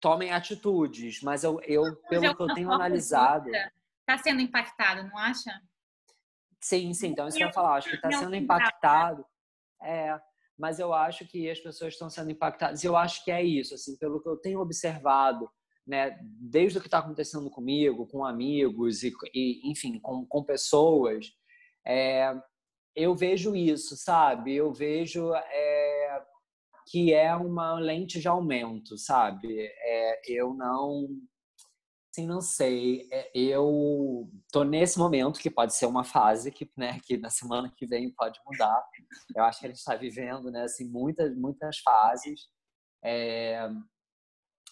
tomem 0.00 0.32
atitudes, 0.32 1.22
mas 1.22 1.44
eu, 1.44 1.60
eu 1.60 1.94
pelo 2.08 2.34
que 2.34 2.42
eu 2.42 2.54
tenho 2.54 2.72
analisado. 2.72 3.50
Está 4.00 4.18
sendo 4.20 4.40
impactado, 4.40 5.04
não 5.04 5.16
acha? 5.16 5.62
Sim, 6.60 6.92
sim. 6.92 7.08
Então, 7.08 7.28
isso 7.28 7.36
que 7.36 7.42
eu 7.42 7.48
ia 7.48 7.52
falar. 7.52 7.76
Acho 7.76 7.90
que 7.90 7.96
está 7.96 8.10
sendo 8.10 8.34
impactado. 8.34 9.24
É, 9.82 10.18
mas 10.58 10.80
eu 10.80 10.92
acho 10.92 11.26
que 11.26 11.48
as 11.48 11.60
pessoas 11.60 11.92
estão 11.92 12.10
sendo 12.10 12.30
impactadas. 12.30 12.82
E 12.82 12.86
eu 12.86 12.96
acho 12.96 13.24
que 13.24 13.30
é 13.30 13.42
isso, 13.42 13.74
assim, 13.74 13.96
pelo 13.96 14.20
que 14.20 14.28
eu 14.28 14.36
tenho 14.36 14.60
observado, 14.60 15.48
né, 15.86 16.18
desde 16.20 16.78
o 16.78 16.80
que 16.80 16.88
está 16.88 16.98
acontecendo 16.98 17.48
comigo, 17.48 18.06
com 18.08 18.24
amigos 18.24 19.02
e, 19.02 19.12
e 19.32 19.70
enfim, 19.70 19.98
com, 20.00 20.26
com 20.26 20.44
pessoas, 20.44 21.32
é, 21.86 22.34
eu 22.94 23.14
vejo 23.14 23.54
isso, 23.54 23.96
sabe? 23.96 24.54
Eu 24.54 24.72
vejo 24.72 25.32
é, 25.32 26.22
que 26.90 27.14
é 27.14 27.34
uma 27.34 27.78
lente 27.78 28.20
de 28.20 28.28
aumento, 28.28 28.98
sabe? 28.98 29.48
É, 29.60 30.20
eu 30.26 30.52
não 30.52 31.06
Sim, 32.14 32.26
não 32.26 32.40
sei. 32.40 33.06
É, 33.12 33.30
eu 33.34 34.28
tô 34.50 34.64
nesse 34.64 34.98
momento 34.98 35.38
que 35.38 35.50
pode 35.50 35.74
ser 35.74 35.86
uma 35.86 36.04
fase 36.04 36.50
que, 36.50 36.70
né, 36.76 36.98
que 37.04 37.16
na 37.18 37.30
semana 37.30 37.72
que 37.76 37.86
vem 37.86 38.10
pode 38.10 38.40
mudar. 38.46 38.82
Eu 39.36 39.44
acho 39.44 39.60
que 39.60 39.66
a 39.66 39.68
gente 39.68 39.78
está 39.78 39.94
vivendo, 39.94 40.50
né, 40.50 40.62
assim, 40.62 40.88
muitas, 40.88 41.36
muitas 41.36 41.78
fases. 41.78 42.48
É... 43.04 43.68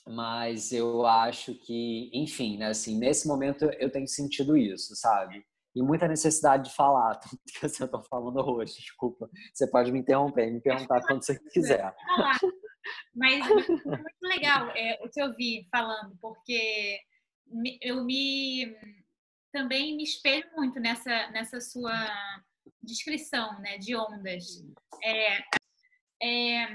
Mas 0.09 0.73
eu 0.73 1.05
acho 1.07 1.55
que, 1.55 2.11
enfim, 2.13 2.59
né, 2.59 2.69
assim, 2.69 2.99
nesse 2.99 3.27
momento 3.29 3.65
eu 3.79 3.91
tenho 3.91 4.07
sentido 4.09 4.57
isso, 4.57 4.95
sabe? 4.97 5.45
E 5.75 5.83
muita 5.83 6.09
necessidade 6.09 6.71
de 6.71 6.75
falar, 6.75 7.17
tanto 7.21 7.39
que 7.47 7.67
assim, 7.67 7.83
eu 7.85 7.91
tô 7.91 8.03
falando 8.05 8.39
hoje, 8.49 8.75
desculpa. 8.77 9.29
Você 9.53 9.67
pode 9.71 9.93
me 9.93 9.99
interromper, 10.01 10.51
me 10.51 10.61
perguntar 10.61 11.03
quando 11.07 11.23
você 11.23 11.39
quiser. 11.53 11.95
Mas 13.15 13.45
é 13.45 13.55
muito 13.55 14.23
legal 14.23 14.71
é, 14.71 14.99
o 15.05 15.11
que 15.11 15.21
eu 15.21 15.35
vi 15.35 15.69
falando, 15.71 16.17
porque 16.21 16.99
eu 17.81 18.05
me 18.05 18.77
também 19.53 19.97
me 19.97 20.03
espelho 20.03 20.49
muito 20.55 20.79
nessa 20.79 21.31
nessa 21.31 21.61
sua 21.61 21.93
descrição, 22.83 23.59
né, 23.61 23.79
de 23.79 23.97
ondas. 23.97 24.45
É, 25.03 25.39
é, 26.23 26.67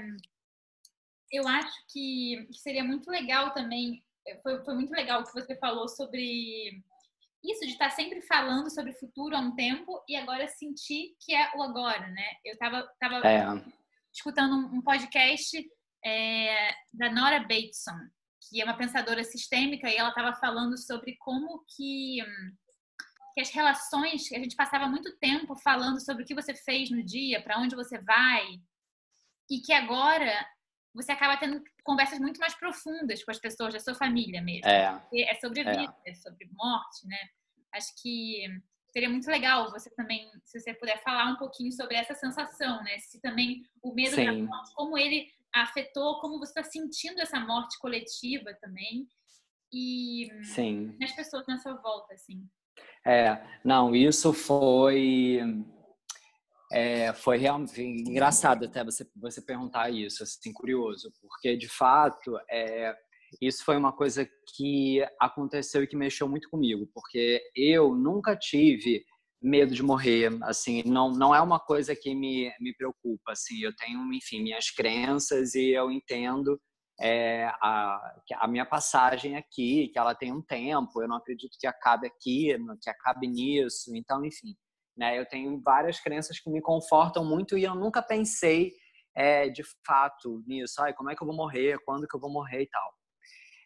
eu 1.30 1.48
acho 1.48 1.86
que, 1.90 2.46
seria 2.52 2.84
muito 2.84 3.10
legal 3.10 3.52
também. 3.52 4.04
Foi, 4.42 4.62
foi 4.64 4.74
muito 4.74 4.92
legal 4.92 5.20
o 5.20 5.24
que 5.24 5.32
você 5.32 5.56
falou 5.56 5.88
sobre 5.88 6.82
isso 7.42 7.66
de 7.66 7.72
estar 7.72 7.90
sempre 7.90 8.20
falando 8.22 8.70
sobre 8.70 8.92
o 8.92 8.98
futuro 8.98 9.34
há 9.34 9.40
um 9.40 9.54
tempo 9.56 10.00
e 10.08 10.14
agora 10.14 10.46
sentir 10.46 11.16
que 11.18 11.34
é 11.34 11.50
o 11.56 11.62
agora, 11.62 12.06
né? 12.08 12.36
Eu 12.44 12.52
estava 12.52 12.82
tava, 13.00 13.20
tava 13.22 13.28
é. 13.28 13.72
escutando 14.12 14.54
um, 14.54 14.80
podcast 14.80 15.58
é, 16.04 16.72
da 16.92 17.10
Nora 17.10 17.40
Bateson, 17.40 17.98
que 18.52 18.60
é 18.60 18.64
uma 18.64 18.76
pensadora 18.76 19.24
sistêmica, 19.24 19.88
e 19.88 19.96
ela 19.96 20.10
estava 20.10 20.34
falando 20.34 20.76
sobre 20.76 21.16
como 21.16 21.64
que, 21.74 22.18
que 23.32 23.40
as 23.40 23.48
relações, 23.48 24.30
a 24.30 24.38
gente 24.38 24.54
passava 24.54 24.86
muito 24.86 25.16
tempo 25.16 25.56
falando 25.56 25.98
sobre 26.04 26.22
o 26.22 26.26
que 26.26 26.34
você 26.34 26.54
fez 26.54 26.90
no 26.90 27.02
dia, 27.02 27.42
para 27.42 27.58
onde 27.58 27.74
você 27.74 27.98
vai, 27.98 28.46
e 29.50 29.58
que 29.60 29.72
agora 29.72 30.46
você 30.94 31.12
acaba 31.12 31.38
tendo 31.38 31.64
conversas 31.82 32.18
muito 32.18 32.38
mais 32.38 32.54
profundas 32.54 33.24
com 33.24 33.30
as 33.30 33.38
pessoas 33.38 33.72
da 33.72 33.80
sua 33.80 33.94
família 33.94 34.42
mesmo. 34.42 34.68
É, 34.68 35.00
é 35.14 35.34
sobre 35.36 35.62
é. 35.62 35.70
vida, 35.70 35.96
é. 36.04 36.10
é 36.10 36.14
sobre 36.14 36.46
morte, 36.52 37.06
né? 37.06 37.16
Acho 37.72 37.88
que 38.02 38.44
seria 38.92 39.08
muito 39.08 39.30
legal 39.30 39.70
você 39.70 39.88
também, 39.94 40.30
se 40.44 40.60
você 40.60 40.74
puder 40.74 41.02
falar 41.02 41.32
um 41.32 41.36
pouquinho 41.36 41.72
sobre 41.72 41.96
essa 41.96 42.14
sensação, 42.14 42.82
né? 42.84 42.98
Se 42.98 43.18
também 43.22 43.62
o 43.82 43.94
medo 43.94 44.14
Sim. 44.14 44.26
da 44.26 44.32
morte, 44.34 44.74
como 44.74 44.98
ele 44.98 45.32
afetou, 45.54 46.20
como 46.20 46.38
você 46.38 46.58
está 46.58 46.62
sentindo 46.62 47.20
essa 47.20 47.40
morte 47.40 47.78
coletiva 47.78 48.54
também. 48.60 49.06
e 49.72 50.28
Sim. 50.44 50.96
as 51.02 51.12
pessoas 51.12 51.46
na 51.46 51.58
sua 51.58 51.74
volta, 51.74 52.14
assim. 52.14 52.46
É, 53.06 53.42
não, 53.64 53.94
isso 53.94 54.32
foi 54.32 55.40
é, 56.72 57.12
foi 57.12 57.36
realmente 57.36 57.82
engraçado 57.82 58.64
até 58.64 58.82
você, 58.82 59.06
você 59.14 59.42
perguntar 59.42 59.90
isso, 59.90 60.22
assim, 60.22 60.52
curioso, 60.52 61.12
porque 61.20 61.54
de 61.56 61.68
fato 61.68 62.38
é, 62.50 62.96
isso 63.40 63.62
foi 63.64 63.76
uma 63.76 63.92
coisa 63.92 64.26
que 64.54 65.04
aconteceu 65.20 65.82
e 65.82 65.86
que 65.86 65.96
mexeu 65.96 66.28
muito 66.28 66.48
comigo, 66.48 66.88
porque 66.94 67.42
eu 67.54 67.94
nunca 67.94 68.34
tive 68.36 69.04
medo 69.42 69.74
de 69.74 69.82
morrer, 69.82 70.30
assim, 70.42 70.82
não, 70.84 71.10
não 71.10 71.34
é 71.34 71.40
uma 71.40 71.58
coisa 71.58 71.96
que 71.96 72.14
me, 72.14 72.52
me 72.60 72.74
preocupa, 72.74 73.32
assim, 73.32 73.60
eu 73.60 73.74
tenho, 73.74 74.00
enfim, 74.12 74.42
minhas 74.42 74.70
crenças 74.70 75.54
e 75.54 75.70
eu 75.70 75.90
entendo 75.90 76.60
é, 77.00 77.46
a, 77.60 78.14
a 78.36 78.48
minha 78.48 78.64
passagem 78.64 79.36
aqui, 79.36 79.88
que 79.88 79.98
ela 79.98 80.14
tem 80.14 80.32
um 80.32 80.42
tempo, 80.42 81.02
eu 81.02 81.08
não 81.08 81.16
acredito 81.16 81.56
que 81.58 81.66
acabe 81.66 82.06
aqui, 82.06 82.56
que 82.80 82.90
acabe 82.90 83.26
nisso, 83.26 83.94
então, 83.96 84.24
enfim, 84.24 84.54
né? 84.96 85.18
Eu 85.18 85.26
tenho 85.26 85.60
várias 85.60 85.98
crenças 86.00 86.38
que 86.38 86.50
me 86.50 86.60
confortam 86.60 87.24
muito 87.24 87.56
e 87.56 87.64
eu 87.64 87.74
nunca 87.74 88.02
pensei 88.02 88.72
é, 89.16 89.48
de 89.48 89.62
fato 89.86 90.42
nisso. 90.46 90.80
Ai, 90.80 90.92
como 90.92 91.10
é 91.10 91.16
que 91.16 91.22
eu 91.22 91.26
vou 91.26 91.36
morrer? 91.36 91.78
Quando 91.84 92.06
que 92.06 92.14
eu 92.14 92.20
vou 92.20 92.30
morrer 92.30 92.62
e 92.62 92.68
tal. 92.68 92.92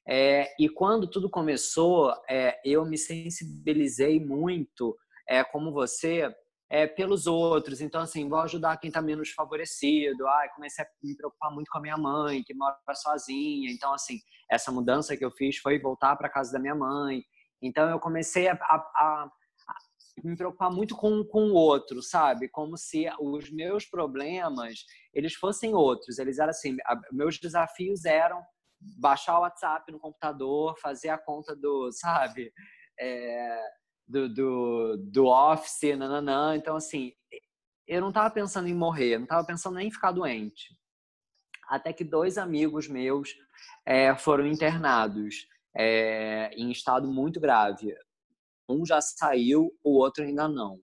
É, 0.09 0.55
e 0.59 0.69
quando 0.69 1.11
tudo 1.11 1.29
começou, 1.29 2.15
é, 2.31 2.61
eu 2.65 2.85
me 2.85 2.97
sensibilizei 2.97 4.25
muito, 4.25 4.97
é, 5.29 5.43
como 5.45 5.73
você, 5.73 6.35
é, 6.71 6.87
pelos 6.87 7.27
outros. 7.27 7.81
Então, 7.81 8.01
assim, 8.01 8.29
vou 8.29 8.41
ajudar 8.41 8.77
quem 8.79 8.89
está 8.89 9.01
menos 9.01 9.31
favorecido. 9.31 10.27
Ai, 10.27 10.49
comecei 10.55 10.85
a 10.85 10.89
me 11.03 11.17
preocupar 11.17 11.51
muito 11.53 11.71
com 11.71 11.79
a 11.79 11.83
minha 11.83 11.97
mãe, 11.97 12.43
que 12.43 12.55
mora 12.55 12.77
sozinha. 12.95 13.71
Então, 13.71 13.93
assim, 13.93 14.19
essa 14.51 14.71
mudança 14.71 15.17
que 15.17 15.25
eu 15.25 15.31
fiz 15.31 15.57
foi 15.59 15.79
voltar 15.79 16.17
para 16.17 16.29
casa 16.29 16.53
da 16.53 16.59
minha 16.59 16.75
mãe. 16.75 17.23
Então, 17.63 17.89
eu 17.89 17.99
comecei 17.99 18.49
a, 18.49 18.55
a, 18.55 18.77
a 18.97 19.31
me 20.25 20.37
preocupar 20.37 20.71
muito 20.71 20.97
com, 20.97 21.25
com 21.25 21.51
o 21.51 21.55
outro, 21.55 22.03
sabe? 22.03 22.49
Como 22.49 22.77
se 22.77 23.07
os 23.21 23.51
meus 23.51 23.85
problemas, 23.85 24.85
eles 25.13 25.35
fossem 25.35 25.75
outros. 25.75 26.19
Eles 26.19 26.39
eram 26.39 26.51
assim, 26.51 26.77
meus 27.13 27.39
desafios 27.39 28.05
eram 28.05 28.43
baixar 28.99 29.39
o 29.39 29.43
WhatsApp 29.43 29.91
no 29.91 29.99
computador, 29.99 30.79
fazer 30.81 31.09
a 31.09 31.19
conta 31.19 31.55
do, 31.55 31.91
sabe? 31.93 32.53
É, 32.99 33.61
do, 34.07 34.29
do, 34.29 34.97
do 34.99 35.27
Office, 35.27 35.97
nananã. 35.97 36.57
Então, 36.57 36.77
assim, 36.77 37.13
eu 37.87 38.01
não 38.01 38.09
estava 38.09 38.31
pensando 38.31 38.69
em 38.69 38.75
morrer, 38.75 39.17
não 39.17 39.25
estava 39.25 39.47
pensando 39.47 39.77
nem 39.77 39.89
em 39.89 39.93
ficar 39.93 40.13
doente. 40.13 40.77
Até 41.69 41.93
que 41.93 42.05
dois 42.05 42.39
amigos 42.39 42.89
meus 42.89 43.35
é, 43.85 44.15
foram 44.17 44.47
internados 44.47 45.47
é, 45.77 46.51
em 46.55 46.71
estado 46.71 47.09
muito 47.09 47.41
grave. 47.41 47.95
Um 48.69 48.85
já 48.85 49.01
saiu, 49.01 49.71
o 49.83 49.99
outro 49.99 50.25
ainda 50.25 50.49
não. 50.49 50.81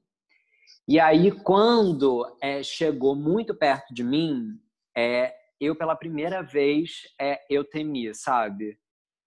E 0.87 0.99
aí, 0.99 1.31
quando 1.31 2.25
é, 2.41 2.61
chegou 2.61 3.15
muito 3.15 3.55
perto 3.55 3.93
de 3.93 4.03
mim, 4.03 4.59
é, 4.95 5.33
eu 5.59 5.75
pela 5.75 5.95
primeira 5.95 6.41
vez 6.41 7.03
é, 7.19 7.39
eu 7.49 7.63
temi, 7.63 8.13
sabe? 8.13 8.77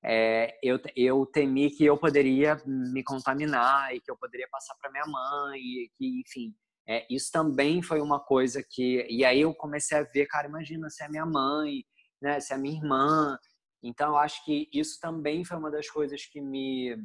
É, 0.07 0.57
eu, 0.62 0.79
eu 0.95 1.27
temi 1.27 1.71
que 1.71 1.85
eu 1.85 1.99
poderia 1.99 2.62
me 2.64 3.03
contaminar 3.03 3.95
e 3.95 4.01
que 4.01 4.11
eu 4.11 4.16
poderia 4.16 4.47
passar 4.51 4.75
para 4.81 4.90
minha 4.90 5.07
mãe, 5.07 5.59
e 5.59 5.90
que, 5.99 6.21
enfim, 6.21 6.55
é, 6.88 7.05
isso 7.11 7.31
também 7.33 7.83
foi 7.83 8.01
uma 8.01 8.21
coisa 8.21 8.62
que. 8.69 9.07
E 9.11 9.25
aí 9.25 9.40
eu 9.40 9.55
comecei 9.55 9.99
a 9.99 10.03
ver, 10.03 10.27
cara, 10.27 10.49
imagina 10.49 10.88
se 10.90 11.03
é 11.03 11.09
minha 11.09 11.27
mãe, 11.27 11.85
né, 12.23 12.38
se 12.40 12.55
é 12.55 12.57
minha 12.57 12.77
irmã. 12.77 13.38
Então, 13.83 14.11
eu 14.11 14.16
acho 14.19 14.45
que 14.45 14.69
isso 14.73 14.99
também 15.01 15.45
foi 15.45 15.57
uma 15.57 15.71
das 15.71 15.88
coisas 15.88 16.25
que 16.25 16.40
me, 16.40 16.97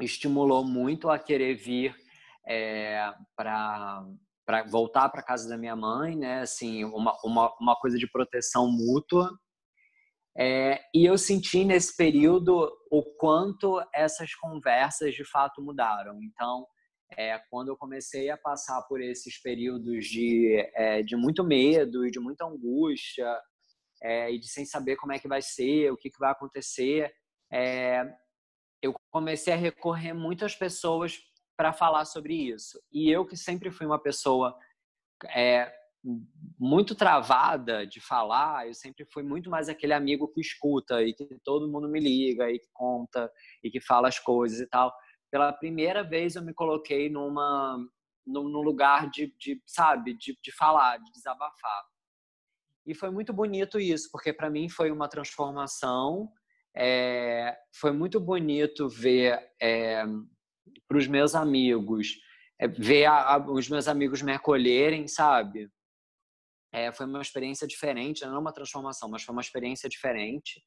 estimulou 0.00 0.64
muito 0.64 1.08
a 1.08 1.18
querer 1.18 1.54
vir 1.54 1.94
é, 2.46 3.12
para 3.36 4.04
voltar 4.68 5.08
para 5.08 5.22
casa 5.22 5.48
da 5.48 5.56
minha 5.56 5.74
mãe, 5.74 6.16
né? 6.16 6.40
Assim, 6.40 6.84
uma, 6.84 7.16
uma, 7.24 7.54
uma 7.60 7.76
coisa 7.76 7.98
de 7.98 8.10
proteção 8.10 8.70
mútua. 8.70 9.30
É, 10.38 10.82
e 10.94 11.06
eu 11.06 11.16
senti 11.16 11.64
nesse 11.64 11.96
período 11.96 12.70
o 12.90 13.02
quanto 13.16 13.82
essas 13.94 14.34
conversas 14.34 15.14
de 15.14 15.24
fato 15.24 15.62
mudaram. 15.62 16.18
Então, 16.22 16.66
é, 17.16 17.38
quando 17.50 17.68
eu 17.68 17.76
comecei 17.76 18.28
a 18.30 18.36
passar 18.36 18.82
por 18.82 19.00
esses 19.00 19.40
períodos 19.40 20.04
de, 20.06 20.56
é, 20.74 21.02
de 21.02 21.16
muito 21.16 21.42
medo 21.42 22.06
e 22.06 22.10
de 22.10 22.20
muita 22.20 22.44
angústia, 22.44 23.34
é, 24.02 24.30
e 24.30 24.38
de 24.38 24.48
sem 24.48 24.66
saber 24.66 24.96
como 24.96 25.12
é 25.12 25.18
que 25.18 25.28
vai 25.28 25.40
ser, 25.40 25.90
o 25.90 25.96
que, 25.96 26.10
que 26.10 26.18
vai 26.18 26.30
acontecer, 26.30 27.12
é, 27.50 28.04
eu 28.82 28.94
comecei 29.10 29.52
a 29.52 29.56
recorrer 29.56 30.12
muitas 30.12 30.54
pessoas 30.54 31.18
para 31.56 31.72
falar 31.72 32.04
sobre 32.04 32.34
isso. 32.34 32.78
E 32.92 33.10
eu 33.10 33.24
que 33.24 33.36
sempre 33.36 33.70
fui 33.70 33.86
uma 33.86 33.98
pessoa 33.98 34.54
é, 35.34 35.72
muito 36.58 36.94
travada 36.94 37.86
de 37.86 38.00
falar, 38.00 38.66
eu 38.66 38.74
sempre 38.74 39.04
fui 39.12 39.22
muito 39.22 39.50
mais 39.50 39.68
aquele 39.68 39.92
amigo 39.92 40.28
que 40.28 40.40
escuta 40.40 41.02
e 41.02 41.12
que 41.12 41.26
todo 41.44 41.70
mundo 41.70 41.88
me 41.88 42.00
liga 42.00 42.50
e 42.50 42.58
que 42.58 42.68
conta 42.72 43.30
e 43.62 43.70
que 43.70 43.80
fala 43.80 44.08
as 44.08 44.18
coisas 44.18 44.60
e 44.60 44.66
tal. 44.66 44.92
Pela 45.30 45.52
primeira 45.52 46.02
vez 46.02 46.36
eu 46.36 46.42
me 46.42 46.54
coloquei 46.54 47.08
numa 47.08 47.78
num 48.26 48.60
lugar 48.60 49.08
de, 49.08 49.32
de 49.38 49.62
sabe, 49.64 50.12
de, 50.14 50.36
de 50.42 50.52
falar, 50.52 50.98
de 50.98 51.12
desabafar. 51.12 51.84
E 52.84 52.92
foi 52.92 53.10
muito 53.10 53.32
bonito 53.32 53.78
isso, 53.78 54.08
porque 54.10 54.32
para 54.32 54.50
mim 54.50 54.68
foi 54.68 54.90
uma 54.90 55.08
transformação 55.08 56.28
é, 56.76 57.56
foi 57.74 57.90
muito 57.90 58.20
bonito 58.20 58.86
ver 58.88 59.40
é, 59.60 60.04
para 60.86 60.98
os 60.98 61.06
meus 61.06 61.34
amigos, 61.34 62.18
é, 62.60 62.68
ver 62.68 63.06
a, 63.06 63.34
a, 63.34 63.50
os 63.50 63.68
meus 63.68 63.88
amigos 63.88 64.20
me 64.20 64.32
acolherem, 64.32 65.08
sabe? 65.08 65.70
É, 66.76 66.92
foi 66.92 67.06
uma 67.06 67.22
experiência 67.22 67.66
diferente, 67.66 68.24
não 68.26 68.40
uma 68.40 68.52
transformação, 68.52 69.08
mas 69.08 69.22
foi 69.22 69.32
uma 69.32 69.40
experiência 69.40 69.88
diferente. 69.88 70.62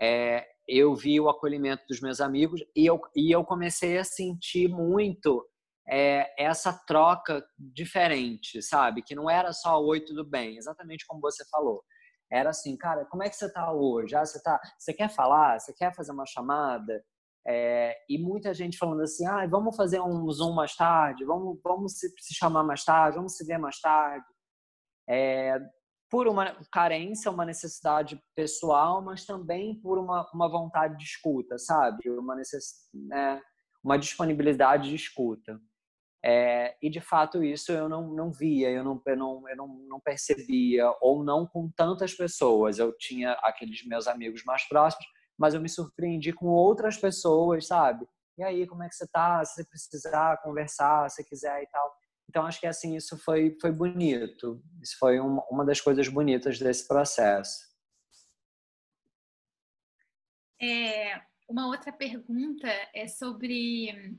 É, 0.00 0.46
eu 0.68 0.94
vi 0.94 1.20
o 1.20 1.28
acolhimento 1.28 1.82
dos 1.88 2.00
meus 2.00 2.20
amigos 2.20 2.62
e 2.76 2.86
eu, 2.86 3.00
e 3.16 3.34
eu 3.34 3.44
comecei 3.44 3.98
a 3.98 4.04
sentir 4.04 4.68
muito 4.68 5.44
é, 5.88 6.32
essa 6.40 6.72
troca 6.86 7.44
diferente, 7.58 8.62
sabe? 8.62 9.02
Que 9.02 9.16
não 9.16 9.28
era 9.28 9.52
só 9.52 9.82
oi, 9.82 10.00
tudo 10.00 10.24
bem, 10.24 10.56
exatamente 10.56 11.04
como 11.06 11.20
você 11.20 11.44
falou 11.50 11.82
era 12.30 12.50
assim, 12.50 12.76
cara, 12.76 13.04
como 13.06 13.22
é 13.22 13.28
que 13.28 13.36
você 13.36 13.46
está 13.46 13.72
hoje? 13.72 14.14
Ah, 14.14 14.24
você, 14.24 14.40
tá, 14.40 14.60
você 14.78 14.94
quer 14.94 15.10
falar? 15.10 15.58
Você 15.58 15.72
quer 15.72 15.94
fazer 15.94 16.12
uma 16.12 16.26
chamada? 16.26 17.02
É, 17.46 17.96
e 18.08 18.18
muita 18.18 18.54
gente 18.54 18.78
falando 18.78 19.02
assim, 19.02 19.26
ah, 19.26 19.46
vamos 19.48 19.74
fazer 19.74 20.00
um 20.00 20.30
Zoom 20.30 20.52
mais 20.52 20.76
tarde, 20.76 21.24
vamos, 21.24 21.58
vamos 21.64 21.98
se, 21.98 22.08
se 22.20 22.34
chamar 22.34 22.62
mais 22.62 22.84
tarde, 22.84 23.16
vamos 23.16 23.34
se 23.34 23.44
ver 23.44 23.58
mais 23.58 23.80
tarde. 23.80 24.24
É, 25.10 25.60
por 26.08 26.28
uma 26.28 26.56
carência, 26.72 27.30
uma 27.30 27.44
necessidade 27.44 28.22
pessoal, 28.36 29.02
mas 29.02 29.24
também 29.24 29.74
por 29.80 29.98
uma, 29.98 30.28
uma 30.32 30.48
vontade 30.48 30.96
de 30.96 31.04
escuta, 31.04 31.58
sabe? 31.58 32.08
Uma, 32.10 32.36
necess, 32.36 32.88
né? 32.94 33.42
uma 33.82 33.98
disponibilidade 33.98 34.88
de 34.88 34.94
escuta. 34.94 35.60
É, 36.22 36.76
e 36.82 36.90
de 36.90 37.00
fato 37.00 37.42
isso 37.42 37.72
eu 37.72 37.88
não, 37.88 38.12
não 38.12 38.30
via, 38.30 38.70
eu, 38.70 38.84
não, 38.84 39.00
eu, 39.06 39.16
não, 39.16 39.48
eu 39.48 39.56
não, 39.56 39.68
não 39.88 40.00
percebia, 40.00 40.92
ou 41.00 41.24
não 41.24 41.46
com 41.46 41.68
tantas 41.70 42.14
pessoas. 42.14 42.78
Eu 42.78 42.96
tinha 42.96 43.32
aqueles 43.42 43.84
meus 43.86 44.06
amigos 44.06 44.44
mais 44.44 44.62
próximos, 44.68 45.06
mas 45.36 45.54
eu 45.54 45.60
me 45.60 45.68
surpreendi 45.68 46.32
com 46.32 46.46
outras 46.46 46.96
pessoas, 46.96 47.66
sabe? 47.66 48.06
E 48.38 48.42
aí, 48.42 48.66
como 48.66 48.82
é 48.82 48.88
que 48.88 48.94
você 48.94 49.06
tá? 49.08 49.44
Se 49.44 49.54
você 49.54 49.64
precisar 49.64 50.40
conversar, 50.42 51.10
se 51.10 51.24
quiser 51.24 51.62
e 51.62 51.66
tal. 51.66 51.99
Então, 52.30 52.46
acho 52.46 52.60
que 52.60 52.66
assim, 52.68 52.96
isso 52.96 53.18
foi, 53.18 53.58
foi 53.60 53.72
bonito. 53.72 54.62
Isso 54.80 54.96
foi 55.00 55.18
uma, 55.18 55.44
uma 55.50 55.64
das 55.64 55.80
coisas 55.80 56.06
bonitas 56.06 56.60
desse 56.60 56.86
processo. 56.86 57.58
É, 60.62 61.20
uma 61.48 61.66
outra 61.66 61.92
pergunta 61.92 62.68
é 62.94 63.08
sobre 63.08 64.16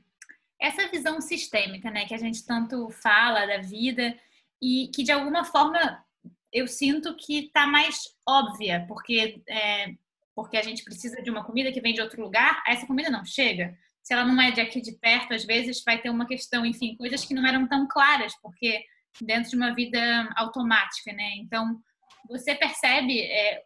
essa 0.59 0.89
visão 0.89 1.21
sistêmica, 1.21 1.89
né, 1.89 2.05
que 2.05 2.13
a 2.13 2.17
gente 2.17 2.45
tanto 2.45 2.89
fala 2.89 3.45
da 3.45 3.59
vida 3.59 4.13
e 4.61 4.91
que 4.93 5.03
de 5.03 5.11
alguma 5.13 5.45
forma 5.45 6.03
eu 6.51 6.67
sinto 6.67 7.15
que 7.15 7.45
está 7.45 7.65
mais 7.65 8.13
óbvia, 8.27 8.85
porque 8.89 9.41
é, 9.47 9.95
porque 10.35 10.57
a 10.57 10.61
gente 10.61 10.83
precisa 10.83 11.21
de 11.21 11.31
uma 11.31 11.45
comida 11.45 11.71
que 11.71 11.79
vem 11.79 11.93
de 11.93 12.01
outro 12.01 12.21
lugar, 12.21 12.61
essa 12.67 12.85
comida 12.85 13.09
não 13.09 13.23
chega. 13.23 13.77
Se 14.03 14.13
ela 14.13 14.25
não 14.25 14.41
é 14.41 14.51
de 14.51 14.61
aqui 14.61 14.81
de 14.81 14.97
perto, 14.97 15.33
às 15.33 15.45
vezes 15.45 15.83
vai 15.83 16.01
ter 16.01 16.09
uma 16.09 16.27
questão, 16.27 16.65
enfim, 16.65 16.95
coisas 16.95 17.23
que 17.23 17.33
não 17.33 17.45
eram 17.45 17.67
tão 17.67 17.87
claras, 17.87 18.33
porque 18.41 18.83
dentro 19.21 19.51
de 19.51 19.55
uma 19.55 19.73
vida 19.75 19.99
automática, 20.35 21.13
né? 21.13 21.35
Então, 21.37 21.79
você 22.27 22.55
percebe 22.55 23.21
é, 23.21 23.63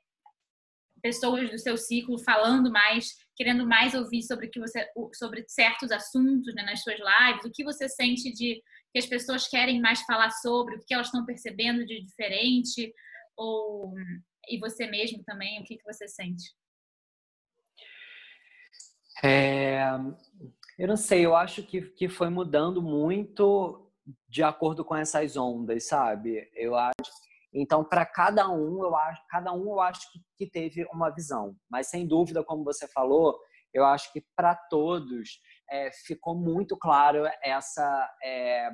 pessoas 1.02 1.50
do 1.50 1.60
seu 1.60 1.78
ciclo 1.78 2.18
falando 2.20 2.72
mais 2.72 3.14
querendo 3.36 3.68
mais 3.68 3.94
ouvir 3.94 4.24
sobre 4.24 4.48
que 4.48 4.60
você 4.60 4.90
sobre 5.14 5.46
certos 5.48 5.92
assuntos 5.92 6.56
né, 6.56 6.64
nas 6.64 6.82
suas 6.82 6.98
lives, 6.98 7.46
o 7.46 7.52
que 7.52 7.64
você 7.64 7.88
sente 7.90 8.32
de 8.32 8.62
que 8.92 9.00
as 9.00 9.06
pessoas 9.06 9.48
querem 9.48 9.82
mais 9.82 10.02
falar 10.04 10.32
sobre, 10.32 10.76
o 10.76 10.80
que 10.80 10.94
elas 10.94 11.08
estão 11.08 11.26
percebendo 11.26 11.86
de 11.86 12.02
diferente, 12.02 12.94
ou 13.36 13.94
e 14.48 14.58
você 14.58 14.88
mesmo 14.88 15.22
também, 15.24 15.60
o 15.60 15.64
que, 15.66 15.76
que 15.76 15.84
você 15.84 16.08
sente? 16.08 16.56
É, 19.24 19.82
eu 20.78 20.88
não 20.88 20.98
sei, 20.98 21.26
eu 21.26 21.36
acho 21.36 21.64
que, 21.64 21.82
que 21.82 22.10
foi 22.10 22.30
mudando 22.30 22.82
muito 22.82 23.90
de 24.28 24.44
acordo 24.44 24.84
com 24.84 24.96
essas 24.96 25.38
ondas, 25.38 25.88
sabe? 25.88 26.50
Eu 26.54 26.76
acho. 26.76 27.12
Então, 27.54 27.84
para 27.84 28.06
cada 28.06 28.50
um, 28.50 28.84
eu 28.84 28.96
acho, 28.96 29.22
cada 29.30 29.54
um 29.54 29.64
eu 29.72 29.80
acho 29.80 30.12
que, 30.12 30.20
que 30.38 30.52
teve 30.52 30.86
uma 30.92 31.10
visão. 31.10 31.56
Mas 31.70 31.88
sem 31.88 32.06
dúvida, 32.06 32.44
como 32.44 32.64
você 32.64 32.88
falou, 32.90 33.40
eu 33.74 33.86
acho 33.86 34.12
que 34.12 34.24
para 34.36 34.54
todos 34.54 35.40
é, 35.70 35.90
ficou 36.06 36.36
muito 36.36 36.78
claro 36.78 37.24
essa 37.42 38.10
é, 38.22 38.70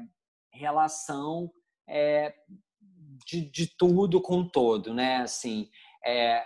relação 0.51 1.51
é, 1.87 2.33
de, 3.27 3.49
de, 3.49 3.77
tudo 3.77 4.19
com 4.19 4.47
todo, 4.47 4.93
né? 4.93 5.17
Assim, 5.17 5.69
é, 6.03 6.43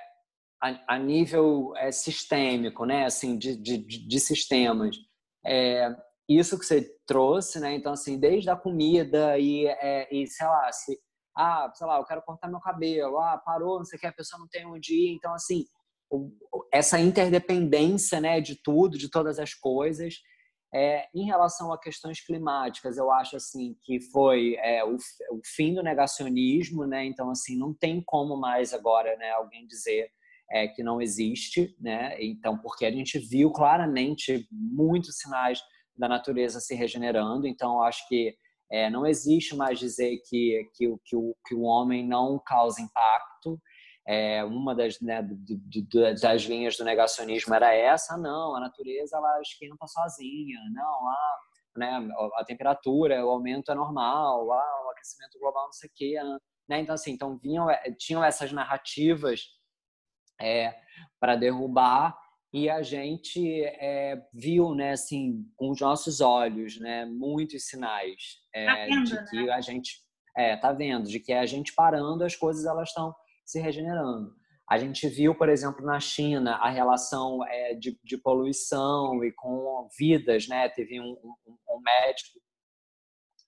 a, 0.62 0.96
a, 0.96 1.00
nível 1.00 1.74
é, 1.78 1.92
sistêmico, 1.92 2.86
né? 2.86 3.06
Assim, 3.06 3.38
de, 3.38 3.56
de, 3.56 3.78
de 3.78 4.20
sistemas 4.20 4.98
é, 5.46 5.96
isso 6.28 6.58
que 6.58 6.66
você 6.66 6.82
trouxe, 7.06 7.60
né? 7.60 7.76
Então, 7.76 7.94
assim, 7.94 8.20
desde 8.20 8.50
a 8.50 8.56
comida 8.56 9.38
e, 9.38 9.68
é, 9.68 10.14
e 10.14 10.26
sei 10.28 10.48
lá, 10.48 10.72
se, 10.72 11.00
ah, 11.38 11.72
sei 11.74 11.86
lá, 11.86 11.98
eu 11.98 12.06
quero 12.06 12.22
cortar 12.24 12.50
meu 12.50 12.60
cabelo, 12.60 13.20
ah, 13.20 13.38
parou, 13.38 13.78
não 13.78 13.86
sei 13.86 13.98
o 13.98 14.00
que, 14.00 14.08
a 14.08 14.14
pessoa 14.14 14.40
não 14.40 14.48
tem 14.48 14.66
onde 14.66 14.94
ir. 14.94 15.14
Então, 15.14 15.34
assim, 15.34 15.66
essa 16.72 17.00
interdependência, 17.00 18.20
né, 18.20 18.42
de 18.42 18.56
tudo, 18.62 18.98
de 18.98 19.10
todas 19.10 19.40
as 19.40 19.54
coisas. 19.54 20.16
É, 20.74 21.08
em 21.16 21.26
relação 21.26 21.72
a 21.72 21.80
questões 21.80 22.20
climáticas, 22.20 22.98
eu 22.98 23.10
acho 23.10 23.38
assim 23.38 23.78
que 23.84 24.02
foi 24.12 24.56
é, 24.56 24.84
o, 24.84 24.96
o, 24.96 25.42
fim 25.56 25.74
do 25.74 25.82
negacionismo, 25.82 26.86
né? 26.86 27.06
Então 27.06 27.30
assim 27.30 27.58
não 27.58 27.74
tem 27.74 28.04
como 28.06 28.36
mais 28.36 28.74
agora, 28.74 29.16
né? 29.16 29.32
Alguém 29.32 29.66
dizer 29.66 30.10
é, 30.52 30.68
que 30.68 30.84
não 30.84 31.02
existe, 31.02 31.76
né? 31.80 32.16
Então, 32.22 32.58
porque 32.58 32.86
a 32.86 32.92
gente 32.92 33.18
viu 33.20 33.52
claramente 33.52 34.48
muitos 34.52 35.18
sinais 35.18 35.62
da 35.98 36.08
natureza 36.08 36.60
se 36.60 36.76
regenerando, 36.76 37.48
então 37.48 37.82
acho 37.82 38.08
que 38.08 38.36
é, 38.72 38.90
não 38.90 39.06
existe 39.06 39.56
mais 39.56 39.80
dizer 39.80 40.18
que, 40.28 40.70
que, 40.76 40.96
que, 41.06 41.16
o, 41.16 41.36
que 41.46 41.56
o 41.56 41.62
homem 41.62 42.06
não 42.08 42.40
causa 42.46 42.82
impacto. 42.82 43.60
É, 44.08 44.44
uma 44.44 44.76
das, 44.76 45.00
né, 45.02 45.28
das 46.22 46.44
linhas 46.44 46.78
do 46.78 46.84
negacionismo 46.84 47.56
era 47.56 47.74
essa, 47.74 48.16
não, 48.16 48.56
a 48.56 48.60
natureza 48.60 49.18
ela 49.18 49.42
esquenta 49.42 49.88
sozinha, 49.88 50.60
não, 50.72 51.10
a, 51.10 51.40
né, 51.76 52.10
a 52.36 52.46
temperatura, 52.46 53.26
o 53.26 53.30
aumento 53.30 53.72
é 53.72 53.76
normal, 53.76 54.52
ah, 54.52 54.86
o 54.86 54.92
aquecimento 54.92 55.40
global 55.40 55.66
não 55.66 55.72
sei 55.72 55.90
o 55.90 55.92
quê, 55.96 56.16
né? 56.70 56.82
Então 56.82 56.94
assim, 56.94 57.14
então 57.14 57.38
vinham, 57.38 57.68
é, 57.68 57.92
tinham 57.98 58.24
essas 58.24 58.52
narrativas 58.52 59.42
é, 60.40 60.76
para 61.20 61.36
derrubar 61.36 62.18
e 62.54 62.70
a 62.70 62.82
gente 62.82 63.64
é, 63.64 64.18
viu, 64.34 64.74
né, 64.74 64.92
assim, 64.92 65.46
com 65.58 65.72
os 65.72 65.82
nossos 65.82 66.22
olhos, 66.22 66.80
né, 66.80 67.06
muitos 67.06 67.68
sinais 67.68 68.38
é, 68.54 68.66
tá 68.66 68.86
vendo, 68.86 69.04
de 69.04 69.30
que 69.30 69.46
né? 69.46 69.52
a 69.52 69.62
gente 69.62 69.98
é, 70.38 70.56
tá 70.56 70.72
vendo, 70.72 71.10
de 71.10 71.20
que 71.20 71.34
a 71.34 71.46
gente 71.46 71.74
parando 71.74 72.24
as 72.24 72.36
coisas 72.36 72.66
elas 72.66 72.88
estão 72.88 73.14
se 73.46 73.60
regenerando. 73.60 74.34
A 74.70 74.78
gente 74.78 75.08
viu, 75.08 75.36
por 75.36 75.50
exemplo, 75.50 75.86
na 75.86 76.00
China 76.00 76.56
a 76.56 76.70
relação 76.70 77.46
é, 77.46 77.76
de, 77.76 78.00
de, 78.04 78.18
poluição 78.18 79.24
e 79.24 79.32
com 79.34 79.88
vidas, 79.98 80.48
né? 80.48 80.68
Teve 80.70 81.00
um, 81.00 81.12
um, 81.12 81.58
um 81.70 81.82
médico 81.82 82.40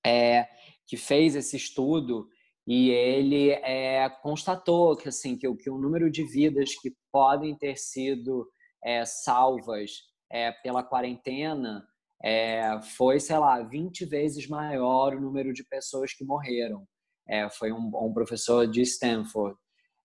é, 0.05 0.47
que 0.85 0.95
fez 0.95 1.35
esse 1.35 1.55
estudo 1.55 2.27
e 2.67 2.89
ele 2.89 3.51
é, 3.51 4.09
constatou 4.21 4.97
que 4.97 5.07
assim 5.07 5.37
que, 5.37 5.51
que 5.55 5.69
o 5.69 5.77
número 5.77 6.11
de 6.11 6.23
vidas 6.25 6.75
que 6.75 6.93
podem 7.11 7.57
ter 7.57 7.77
sido 7.77 8.45
é, 8.83 9.05
salvas 9.05 9.91
é, 10.29 10.51
pela 10.51 10.83
quarentena 10.83 11.87
é, 12.21 12.81
foi, 12.97 13.19
sei 13.21 13.37
lá, 13.37 13.61
20 13.61 14.05
vezes 14.05 14.49
maior 14.49 15.15
o 15.15 15.21
número 15.21 15.53
de 15.53 15.63
pessoas 15.63 16.13
que 16.13 16.25
morreram. 16.25 16.85
É, 17.27 17.49
foi 17.49 17.71
um, 17.71 17.91
um, 17.93 18.13
professor 18.13 18.67
de 18.67 18.81
Stanford. 18.81 19.57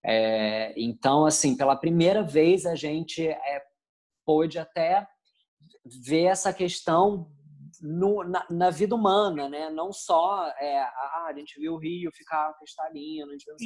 É, 0.04 0.72
então, 0.76 1.26
assim, 1.26 1.56
pela 1.56 1.74
primeira 1.74 2.22
vez 2.22 2.66
a 2.66 2.74
gente 2.76 3.28
pôde 4.24 4.58
até 4.58 5.06
ver 5.84 6.24
essa 6.24 6.52
questão 6.52 7.30
no, 7.82 8.22
na, 8.22 8.46
na, 8.48 8.70
vida 8.70 8.94
humana, 8.94 9.48
né? 9.48 9.68
Não 9.68 9.92
só 9.92 10.46
é, 10.60 10.78
ah, 10.78 11.26
a 11.28 11.34
gente 11.36 11.58
viu 11.58 11.74
o 11.74 11.78
rio 11.78 12.12
ficar 12.14 12.54
cristalino, 12.54 13.28
a 13.28 13.32
gente 13.32 13.44
viu, 13.44 13.56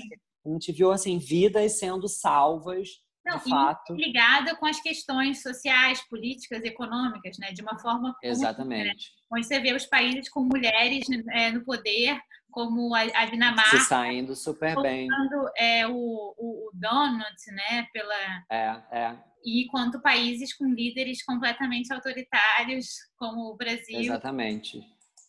a 0.46 0.48
gente 0.48 0.72
viu 0.72 0.90
assim 0.90 1.18
vidas 1.18 1.78
sendo 1.78 2.08
salvas 2.08 2.88
não, 3.26 3.38
de 3.38 3.50
fato. 3.50 3.94
ligada 3.94 4.54
com 4.56 4.66
as 4.66 4.80
questões 4.80 5.42
sociais, 5.42 6.00
políticas, 6.08 6.62
econômicas, 6.64 7.36
né? 7.38 7.52
De 7.52 7.62
uma 7.62 7.78
forma 7.78 8.16
exatamente. 8.22 9.12
Onde 9.30 9.46
você 9.46 9.58
vê 9.60 9.72
os 9.72 9.86
países 9.86 10.28
com 10.28 10.44
mulheres 10.44 11.06
é, 11.32 11.50
no 11.50 11.64
poder, 11.64 12.18
como 12.50 12.94
a, 12.94 13.00
a 13.00 13.26
Dinamarca, 13.26 13.76
se 13.76 13.84
saindo 13.84 14.34
super 14.34 14.80
bem, 14.80 15.08
é 15.56 15.86
o, 15.86 15.92
o, 15.92 16.68
o 16.68 16.70
Donut, 16.72 17.50
né? 17.50 17.86
Pela 17.92 18.44
é, 18.50 18.82
é 18.90 19.16
e 19.46 19.66
quanto 19.68 20.00
países 20.00 20.52
com 20.52 20.66
líderes 20.66 21.24
completamente 21.24 21.92
autoritários, 21.92 22.88
como 23.16 23.52
o 23.52 23.56
Brasil. 23.56 24.00
Exatamente. 24.00 24.82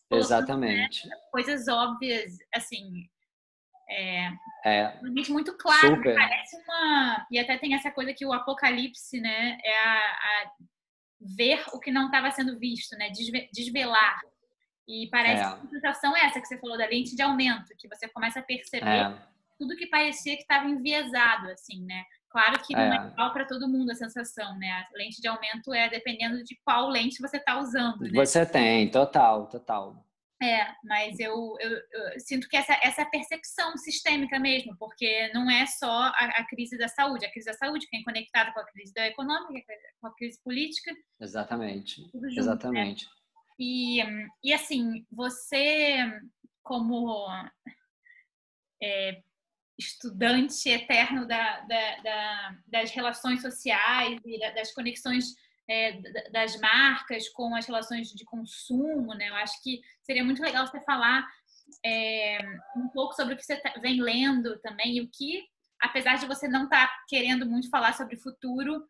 Exatamente. 0.10 1.08
Né, 1.08 1.16
coisas 1.32 1.68
óbvias, 1.68 2.36
assim. 2.54 3.08
É, 3.89 4.32
é 4.65 5.00
muito 5.02 5.58
claro. 5.58 5.95
Super. 5.95 6.15
Parece 6.15 6.56
uma. 6.58 7.28
E 7.32 7.39
até 7.39 7.58
tem 7.58 7.73
essa 7.73 7.89
coisa 7.91 8.13
que 8.13 8.26
o 8.26 8.34
apocalipse, 8.34 9.19
né? 9.21 9.58
É 9.63 9.80
a, 9.80 9.97
a 9.97 10.52
ver 11.19 11.63
o 11.73 11.80
que 11.80 11.91
não 11.91 12.06
estava 12.06 12.30
sendo 12.32 12.58
visto, 12.60 12.95
né? 12.97 13.10
Desvelar. 13.54 14.19
E 14.88 15.10
parece 15.10 15.43
é. 15.43 15.45
que 15.45 15.67
a 15.67 15.69
sensação 15.69 16.15
é 16.15 16.26
essa 16.26 16.39
que 16.39 16.47
você 16.47 16.58
falou 16.58 16.78
da 16.78 16.86
lente 16.86 17.15
de 17.15 17.21
aumento, 17.21 17.76
que 17.78 17.88
você 17.88 18.08
começa 18.08 18.39
a 18.39 18.43
perceber 18.43 18.86
é. 18.86 19.21
tudo 19.58 19.76
que 19.76 19.88
parecia 19.88 20.36
que 20.36 20.43
estava 20.43 20.67
enviesado, 20.67 21.50
assim, 21.52 21.84
né? 21.86 22.04
Claro 22.30 22.60
que 22.62 22.73
não 22.73 22.82
é, 22.82 22.97
é 22.97 23.08
igual 23.08 23.34
para 23.34 23.45
todo 23.45 23.67
mundo 23.67 23.91
a 23.91 23.95
sensação, 23.95 24.58
né? 24.58 24.69
A 24.69 24.88
lente 24.97 25.21
de 25.21 25.28
aumento 25.28 25.73
é 25.73 25.89
dependendo 25.89 26.43
de 26.43 26.58
qual 26.63 26.89
lente 26.89 27.21
você 27.21 27.38
está 27.38 27.60
usando. 27.60 28.02
Né? 28.02 28.12
Você 28.13 28.45
tem, 28.45 28.89
total, 28.89 29.47
total. 29.47 30.07
É, 30.41 30.67
mas 30.84 31.19
eu, 31.19 31.56
eu, 31.60 31.71
eu, 31.71 32.19
sinto 32.19 32.47
que 32.47 32.56
essa, 32.56 32.80
essa 32.84 33.04
percepção 33.06 33.76
sistêmica 33.76 34.39
mesmo, 34.39 34.78
porque 34.78 35.32
não 35.34 35.50
é 35.50 35.65
só 35.65 35.89
a, 35.89 36.26
a, 36.38 36.47
crise 36.47 36.78
da 36.78 36.88
saúde, 36.88 37.26
a 37.26 37.32
crise 37.32 37.47
da 37.47 37.54
saúde 37.54 37.88
que 37.88 37.97
é 37.97 38.04
conectada 38.04 38.54
com 38.54 38.60
a 38.60 38.65
crise 38.65 38.93
da 38.93 39.08
econômica, 39.08 39.73
com 40.00 40.08
a 40.08 40.15
crise 40.15 40.39
política. 40.43 40.91
Exatamente, 41.19 42.02
junto, 42.02 42.19
né? 42.19 42.34
exatamente. 42.38 43.06
Né? 43.06 43.12
E, 43.60 44.04
e 44.43 44.54
assim, 44.54 45.04
você 45.12 46.06
como 46.62 47.28
é, 48.84 49.23
estudante 49.78 50.69
eterno 50.69 51.28
da, 51.28 51.62
da, 51.62 51.95
da, 52.02 52.58
das 52.67 52.91
relações 52.91 53.41
sociais 53.41 54.19
e 54.26 54.39
das 54.54 54.71
conexões 54.73 55.36
é, 55.69 55.99
das 56.32 56.60
marcas 56.60 57.27
com 57.30 57.56
as 57.56 57.65
relações 57.65 58.10
de 58.10 58.23
consumo, 58.25 59.13
né? 59.13 59.30
Eu 59.30 59.36
acho 59.36 59.62
que 59.62 59.82
seria 60.01 60.23
muito 60.23 60.41
legal 60.41 60.65
você 60.65 60.80
falar 60.82 61.27
é, 61.86 62.39
um 62.75 62.88
pouco 62.89 63.13
sobre 63.13 63.34
o 63.34 63.38
que 63.38 63.43
você 63.43 63.58
tá, 63.58 63.73
vem 63.82 64.01
lendo 64.01 64.58
também 64.60 64.97
e 64.97 65.01
o 65.01 65.10
que, 65.10 65.43
apesar 65.82 66.17
de 66.17 66.25
você 66.25 66.47
não 66.47 66.63
estar 66.63 66.88
tá 66.88 66.93
querendo 67.08 67.45
muito 67.45 67.69
falar 67.69 67.93
sobre 67.93 68.15
o 68.15 68.21
futuro, 68.21 68.82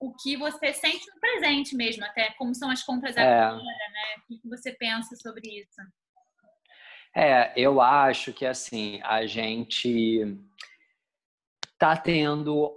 o 0.00 0.14
que 0.14 0.36
você 0.36 0.72
sente 0.72 1.06
no 1.12 1.20
presente 1.20 1.74
mesmo, 1.74 2.04
até 2.04 2.30
como 2.34 2.54
são 2.54 2.70
as 2.70 2.82
compras 2.82 3.16
é. 3.16 3.22
agora, 3.22 3.62
né? 3.62 4.22
O 4.30 4.40
que 4.40 4.48
você 4.48 4.72
pensa 4.72 5.16
sobre 5.16 5.48
isso? 5.48 5.80
É, 7.16 7.52
eu 7.56 7.80
acho 7.80 8.32
que 8.32 8.46
assim, 8.46 9.00
a 9.02 9.26
gente 9.26 10.38
está 11.78 11.96
tendo 11.96 12.74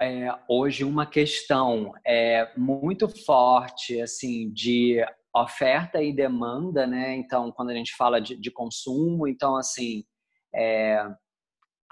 é, 0.00 0.34
hoje 0.48 0.82
uma 0.82 1.04
questão 1.04 1.92
é, 2.04 2.50
muito 2.56 3.06
forte 3.06 4.00
assim 4.00 4.50
de 4.50 5.04
oferta 5.36 6.02
e 6.02 6.14
demanda, 6.14 6.86
né? 6.86 7.14
Então, 7.14 7.52
quando 7.52 7.68
a 7.68 7.74
gente 7.74 7.94
fala 7.94 8.18
de, 8.18 8.34
de 8.40 8.50
consumo, 8.50 9.28
então 9.28 9.54
assim 9.54 10.02
é, 10.54 11.06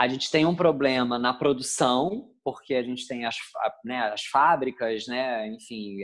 a 0.00 0.08
gente 0.08 0.30
tem 0.30 0.46
um 0.46 0.56
problema 0.56 1.18
na 1.18 1.34
produção, 1.34 2.30
porque 2.42 2.74
a 2.74 2.82
gente 2.82 3.06
tem 3.06 3.26
as, 3.26 3.36
né, 3.84 4.10
as 4.10 4.22
fábricas, 4.24 5.06
né? 5.06 5.46
Enfim, 5.48 5.98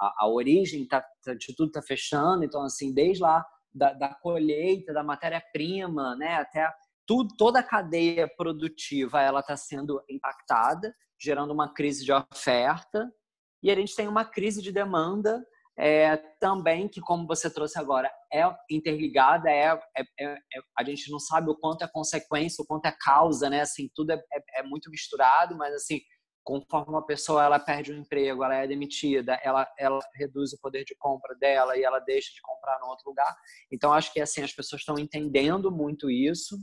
a, 0.00 0.24
a, 0.24 0.26
origem 0.26 0.88
tá, 0.88 1.04
tá, 1.22 1.34
de 1.34 1.54
tudo 1.54 1.68
está 1.68 1.82
fechando, 1.82 2.44
então 2.44 2.62
assim 2.62 2.94
desde 2.94 3.22
lá 3.22 3.44
da, 3.74 3.92
da 3.92 4.14
colheita, 4.14 4.94
da 4.94 5.04
matéria-prima, 5.04 6.16
né, 6.16 6.36
até 6.36 6.72
tudo, 7.10 7.34
toda 7.36 7.58
a 7.58 7.62
cadeia 7.64 8.28
produtiva 8.36 9.20
ela 9.20 9.40
está 9.40 9.56
sendo 9.56 10.00
impactada, 10.08 10.94
gerando 11.20 11.52
uma 11.52 11.74
crise 11.74 12.04
de 12.04 12.12
oferta, 12.12 13.12
e 13.60 13.68
a 13.68 13.74
gente 13.74 13.96
tem 13.96 14.06
uma 14.06 14.24
crise 14.24 14.62
de 14.62 14.70
demanda 14.70 15.44
é, 15.76 16.16
também 16.38 16.86
que, 16.86 17.00
como 17.00 17.26
você 17.26 17.52
trouxe 17.52 17.80
agora, 17.80 18.08
é 18.32 18.44
interligada, 18.70 19.50
é, 19.50 19.76
é, 19.98 20.02
é, 20.20 20.36
a 20.78 20.84
gente 20.84 21.10
não 21.10 21.18
sabe 21.18 21.50
o 21.50 21.56
quanto 21.56 21.82
é 21.82 21.88
consequência, 21.88 22.62
o 22.62 22.66
quanto 22.66 22.86
é 22.86 22.96
causa, 23.00 23.50
né? 23.50 23.62
Assim, 23.62 23.90
tudo 23.92 24.12
é, 24.12 24.22
é, 24.32 24.60
é 24.60 24.62
muito 24.62 24.88
misturado, 24.88 25.56
mas 25.56 25.74
assim 25.74 26.00
conforme 26.42 26.94
uma 26.94 27.04
pessoa 27.04 27.44
ela 27.44 27.58
perde 27.58 27.92
o 27.92 27.94
um 27.94 27.98
emprego, 27.98 28.42
ela 28.42 28.54
é 28.56 28.66
demitida, 28.66 29.38
ela, 29.44 29.68
ela 29.78 30.00
reduz 30.14 30.52
o 30.52 30.58
poder 30.58 30.84
de 30.84 30.96
compra 30.98 31.34
dela 31.36 31.76
e 31.76 31.84
ela 31.84 32.00
deixa 32.00 32.32
de 32.32 32.40
comprar 32.40 32.78
no 32.80 32.86
outro 32.88 33.10
lugar. 33.10 33.36
Então 33.70 33.92
acho 33.92 34.12
que 34.12 34.20
assim 34.20 34.42
as 34.42 34.52
pessoas 34.52 34.80
estão 34.80 34.98
entendendo 34.98 35.70
muito 35.70 36.10
isso. 36.10 36.56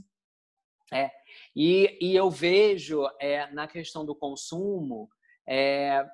É, 0.92 1.10
e, 1.54 1.98
e 2.00 2.16
eu 2.16 2.30
vejo 2.30 3.06
é, 3.20 3.50
na 3.52 3.66
questão 3.66 4.04
do 4.06 4.14
consumo, 4.14 5.08
é, 5.46 6.06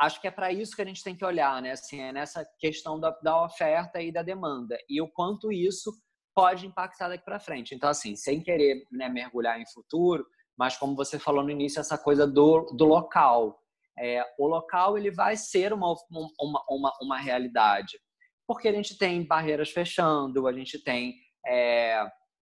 acho 0.00 0.20
que 0.20 0.28
é 0.28 0.30
para 0.30 0.52
isso 0.52 0.74
que 0.74 0.82
a 0.82 0.84
gente 0.84 1.02
tem 1.02 1.16
que 1.16 1.24
olhar, 1.24 1.60
né? 1.60 1.72
Assim, 1.72 2.00
é 2.00 2.12
nessa 2.12 2.46
questão 2.58 2.98
da, 2.98 3.10
da 3.22 3.44
oferta 3.44 4.00
e 4.00 4.12
da 4.12 4.22
demanda 4.22 4.78
e 4.88 5.00
o 5.00 5.08
quanto 5.08 5.52
isso 5.52 5.92
pode 6.34 6.66
impactar 6.66 7.08
daqui 7.08 7.24
para 7.24 7.40
frente. 7.40 7.74
Então, 7.74 7.88
assim, 7.88 8.14
sem 8.14 8.42
querer 8.42 8.84
né, 8.92 9.08
mergulhar 9.08 9.60
em 9.60 9.66
futuro, 9.72 10.26
mas 10.56 10.76
como 10.76 10.94
você 10.94 11.18
falou 11.18 11.42
no 11.42 11.50
início, 11.50 11.80
essa 11.80 11.98
coisa 11.98 12.26
do, 12.26 12.66
do 12.76 12.84
local. 12.84 13.58
É, 13.98 14.22
o 14.38 14.46
local 14.46 14.98
ele 14.98 15.10
vai 15.10 15.36
ser 15.36 15.72
uma, 15.72 15.94
uma, 16.10 16.64
uma, 16.68 16.92
uma 17.00 17.18
realidade, 17.18 17.98
porque 18.46 18.68
a 18.68 18.72
gente 18.72 18.98
tem 18.98 19.26
barreiras 19.26 19.70
fechando, 19.70 20.46
a 20.46 20.52
gente 20.52 20.82
tem 20.82 21.14
é, 21.46 22.06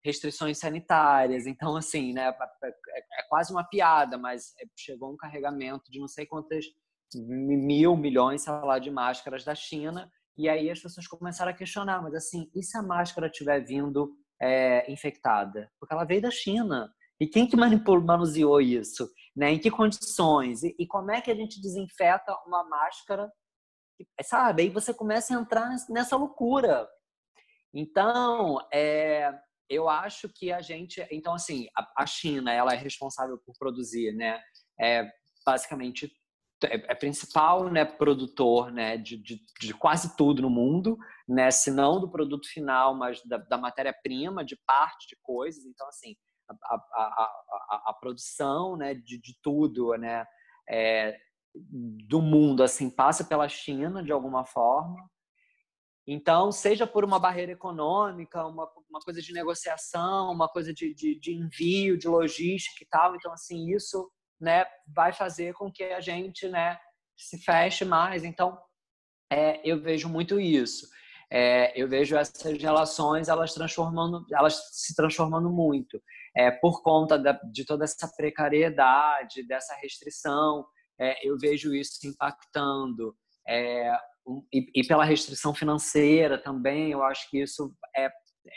restrições 0.05 0.59
sanitárias, 0.59 1.47
então 1.47 1.77
assim, 1.77 2.13
né, 2.13 2.29
é, 2.29 2.69
é, 2.69 3.21
é 3.21 3.23
quase 3.29 3.53
uma 3.53 3.65
piada, 3.65 4.19
mas 4.19 4.55
chegou 4.77 5.13
um 5.13 5.17
carregamento 5.17 5.91
de 5.91 5.99
não 5.99 6.09
sei 6.09 6.27
quantas 6.27 6.67
mil 7.15 7.97
milhões, 7.97 8.43
sei 8.43 8.53
lá, 8.53 8.79
de 8.79 8.91
máscaras 8.91 9.45
da 9.45 9.55
China, 9.55 10.11
e 10.37 10.49
aí 10.49 10.71
as 10.71 10.81
pessoas 10.81 11.07
começaram 11.07 11.53
a 11.53 11.55
questionar, 11.55 12.03
mas 12.03 12.15
assim, 12.15 12.51
e 12.55 12.63
se 12.63 12.77
a 12.77 12.83
máscara 12.83 13.29
estiver 13.29 13.61
vindo 13.61 14.17
é, 14.41 14.91
infectada? 14.93 15.71
Porque 15.79 15.95
ela 15.95 16.05
veio 16.05 16.23
da 16.23 16.31
China. 16.31 16.93
E 17.21 17.27
quem 17.27 17.47
que 17.47 17.57
manipulou, 17.57 18.03
manuseou 18.03 18.61
isso? 18.61 19.09
Né? 19.35 19.53
Em 19.53 19.59
que 19.59 19.71
condições? 19.71 20.63
E, 20.63 20.75
e, 20.79 20.87
como 20.87 21.11
é 21.13 21.21
que 21.21 21.31
a 21.31 21.35
gente 21.35 21.61
desinfeta 21.61 22.37
uma 22.47 22.65
máscara? 22.65 23.33
Sabe? 24.23 24.63
Aí 24.63 24.69
você 24.69 24.93
começa 24.93 25.37
a 25.37 25.41
entrar 25.41 25.71
nessa 25.89 26.17
loucura. 26.17 26.89
Então, 27.73 28.59
é, 28.73 29.33
eu 29.69 29.89
acho 29.89 30.29
que 30.29 30.53
a 30.53 30.61
gente... 30.61 31.07
Então, 31.11 31.35
assim, 31.35 31.67
a, 31.97 32.07
China, 32.07 32.53
ela 32.53 32.73
é 32.73 32.77
responsável 32.77 33.39
por 33.39 33.55
produzir, 33.59 34.13
né? 34.13 34.41
É, 34.81 35.09
basicamente 35.45 36.13
é, 36.65 36.93
é 36.93 36.95
principal 36.95 37.71
né, 37.71 37.85
produtor 37.85 38.73
né, 38.73 38.97
de, 38.97 39.17
de, 39.17 39.41
de, 39.61 39.75
quase 39.75 40.17
tudo 40.17 40.43
no 40.43 40.51
mundo, 40.51 40.97
né, 41.29 41.51
se 41.51 41.71
não 41.71 42.01
do 42.01 42.11
produto 42.11 42.49
final, 42.49 42.95
mas 42.97 43.23
da, 43.25 43.39
da 43.39 43.59
matéria-prima, 43.59 44.45
de 44.45 44.57
parte 44.67 45.07
de 45.09 45.17
coisas. 45.23 45.65
Então, 45.65 45.87
assim, 45.89 46.17
a, 46.49 46.75
a, 46.75 47.33
a, 47.71 47.83
a 47.91 47.97
produção 48.01 48.77
né, 48.77 48.95
de, 48.95 49.21
de 49.21 49.35
tudo 49.43 49.95
né, 49.97 50.25
é, 50.69 51.17
do 52.09 52.21
mundo 52.21 52.63
assim 52.63 52.91
passa 52.91 53.25
pela 53.25 53.49
China 53.49 54.03
de 54.03 54.13
alguma 54.13 54.45
forma. 54.45 54.97
Então, 56.07 56.53
seja 56.53 56.87
por 56.87 57.05
uma 57.05 57.19
barreira 57.19 57.53
econômica, 57.53 58.45
uma, 58.47 58.69
uma 58.91 59.01
coisa 59.01 59.23
de 59.23 59.33
negociação, 59.33 60.31
uma 60.31 60.49
coisa 60.49 60.73
de, 60.73 60.93
de, 60.95 61.19
de 61.19 61.33
envio, 61.33 61.97
de 61.97 62.07
logística 62.07 62.85
e 62.85 62.87
tal. 62.87 63.17
Então, 63.17 63.33
assim, 63.33 63.75
isso 63.75 64.11
né, 64.39 64.67
vai 64.87 65.13
fazer 65.13 65.55
com 65.55 65.73
que 65.73 65.83
a 65.83 66.01
gente 66.01 66.47
né, 66.49 66.79
se 67.17 67.39
feche 67.43 67.85
mais. 67.85 68.23
Então, 68.23 68.59
é, 69.33 69.61
eu 69.65 69.81
vejo 69.81 70.09
muito 70.09 70.39
isso. 70.39 70.87
É, 71.31 71.73
eu 71.81 71.89
vejo 71.89 72.17
essas 72.17 72.57
relações 72.61 73.29
elas 73.29 73.55
transformando, 73.55 74.25
elas 74.31 74.61
se 74.73 74.95
transformando 74.95 75.51
muito 75.51 76.01
é, 76.37 76.51
por 76.51 76.83
conta 76.83 77.19
da, 77.19 77.33
de 77.33 77.65
toda 77.65 77.85
essa 77.85 78.11
precariedade, 78.15 79.47
dessa 79.47 79.75
restrição. 79.77 80.67
É, 81.01 81.27
eu 81.27 81.39
vejo 81.39 81.75
isso 81.75 82.07
impactando 82.07 83.17
é, 83.49 83.91
e, 84.53 84.71
e, 84.75 84.87
pela 84.87 85.05
restrição 85.05 85.55
financeira 85.55 86.39
também. 86.39 86.91
Eu 86.91 87.03
acho 87.03 87.29
que 87.31 87.43
isso 87.43 87.75
é 87.97 88.11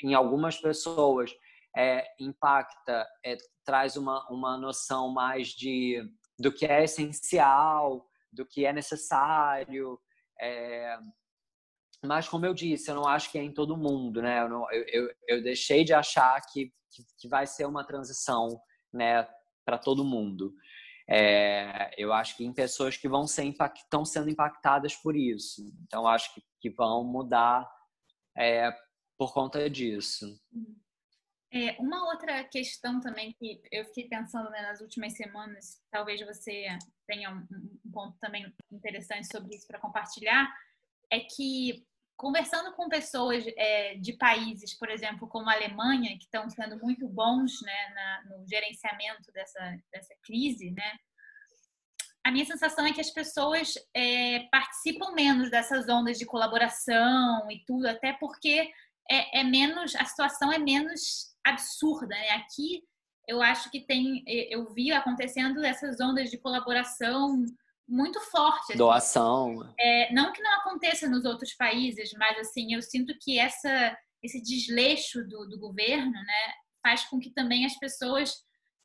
em 0.03 0.13
algumas 0.13 0.57
pessoas 0.57 1.31
é, 1.75 2.05
impacta, 2.19 3.07
é, 3.25 3.37
traz 3.65 3.95
uma, 3.95 4.27
uma 4.29 4.57
noção 4.57 5.09
mais 5.09 5.49
de 5.49 6.01
do 6.39 6.51
que 6.51 6.65
é 6.65 6.83
essencial, 6.83 8.05
do 8.31 8.45
que 8.45 8.65
é 8.65 8.71
necessário. 8.71 9.99
É, 10.39 10.97
mas, 12.05 12.27
como 12.27 12.45
eu 12.45 12.53
disse, 12.53 12.91
eu 12.91 12.95
não 12.95 13.07
acho 13.07 13.31
que 13.31 13.39
é 13.39 13.43
em 13.43 13.53
todo 13.53 13.77
mundo, 13.77 14.21
né? 14.21 14.41
Eu, 14.41 14.49
não, 14.49 14.71
eu, 14.71 14.85
eu, 14.87 15.15
eu 15.27 15.43
deixei 15.43 15.83
de 15.83 15.93
achar 15.93 16.39
que, 16.41 16.71
que, 16.91 17.03
que, 17.19 17.27
vai 17.27 17.47
ser 17.47 17.65
uma 17.65 17.83
transição 17.83 18.47
né, 18.93 19.27
para 19.65 19.77
todo 19.77 20.05
mundo. 20.05 20.53
É, 21.09 21.93
eu 21.97 22.11
acho 22.11 22.35
que 22.35 22.43
em 22.43 22.53
pessoas 22.53 22.97
que 22.97 23.07
vão 23.07 23.25
ser 23.25 23.45
estão 23.45 24.03
sendo 24.03 24.29
impactadas 24.29 24.95
por 24.95 25.15
isso. 25.15 25.61
Então, 25.83 26.05
acho 26.05 26.33
que, 26.33 26.41
que 26.59 26.69
vão 26.69 27.03
mudar 27.03 27.69
é, 28.35 28.71
por 29.17 29.33
conta 29.33 29.69
disso. 29.69 30.25
É, 31.51 31.77
uma 31.79 32.09
outra 32.11 32.43
questão 32.43 32.99
também 32.99 33.33
que 33.33 33.61
eu 33.71 33.85
fiquei 33.85 34.09
pensando 34.09 34.49
né, 34.49 34.61
nas 34.61 34.81
últimas 34.81 35.13
semanas, 35.13 35.81
talvez 35.89 36.19
você 36.25 36.67
tenha 37.07 37.31
um, 37.31 37.47
um 37.85 37.91
ponto 37.91 38.17
também 38.19 38.53
interessante 38.69 39.27
sobre 39.31 39.55
isso 39.55 39.65
para 39.65 39.79
compartilhar, 39.79 40.45
é 41.09 41.21
que 41.21 41.87
conversando 42.17 42.73
com 42.73 42.89
pessoas 42.89 43.45
é, 43.55 43.95
de 43.95 44.13
países, 44.13 44.73
por 44.73 44.89
exemplo, 44.89 45.27
como 45.27 45.49
a 45.49 45.53
Alemanha, 45.53 46.17
que 46.17 46.25
estão 46.25 46.49
sendo 46.49 46.77
muito 46.79 47.07
bons 47.07 47.61
né, 47.61 47.89
na, 47.93 48.23
no 48.25 48.47
gerenciamento 48.47 49.31
dessa, 49.31 49.77
dessa 49.91 50.13
crise, 50.23 50.71
né, 50.71 50.97
a 52.27 52.31
minha 52.31 52.43
sensação 52.43 52.85
é 52.85 52.91
que 52.91 52.99
as 52.99 53.09
pessoas 53.09 53.75
é, 53.93 54.39
participam 54.51 55.13
menos 55.13 55.49
dessas 55.49 55.87
ondas 55.87 56.17
de 56.17 56.25
colaboração 56.25 57.49
e 57.49 57.63
tudo, 57.65 57.87
até 57.87 58.11
porque 58.11 58.69
é, 59.09 59.39
é, 59.39 59.43
menos, 59.45 59.95
a 59.95 60.03
situação 60.03 60.51
é 60.51 60.57
menos 60.57 61.33
absurda. 61.41 62.13
Né? 62.13 62.31
Aqui 62.31 62.83
eu 63.25 63.41
acho 63.41 63.71
que 63.71 63.79
tem, 63.79 64.25
eu 64.27 64.73
vi 64.73 64.91
acontecendo 64.91 65.63
essas 65.63 66.01
ondas 66.01 66.29
de 66.29 66.37
colaboração 66.37 67.45
muito 67.87 68.19
forte. 68.19 68.71
Assim. 68.71 68.77
Doação. 68.77 69.73
É, 69.79 70.13
não 70.13 70.33
que 70.33 70.41
não 70.41 70.53
aconteça 70.59 71.09
nos 71.09 71.23
outros 71.25 71.53
países, 71.55 72.11
mas 72.17 72.37
assim, 72.39 72.73
eu 72.73 72.81
sinto 72.81 73.13
que 73.21 73.39
essa, 73.39 73.97
esse 74.21 74.41
desleixo 74.41 75.23
do, 75.27 75.47
do 75.47 75.59
governo 75.59 76.11
né, 76.11 76.53
faz 76.83 77.05
com 77.05 77.19
que 77.19 77.31
também 77.31 77.65
as 77.65 77.77
pessoas, 77.79 78.33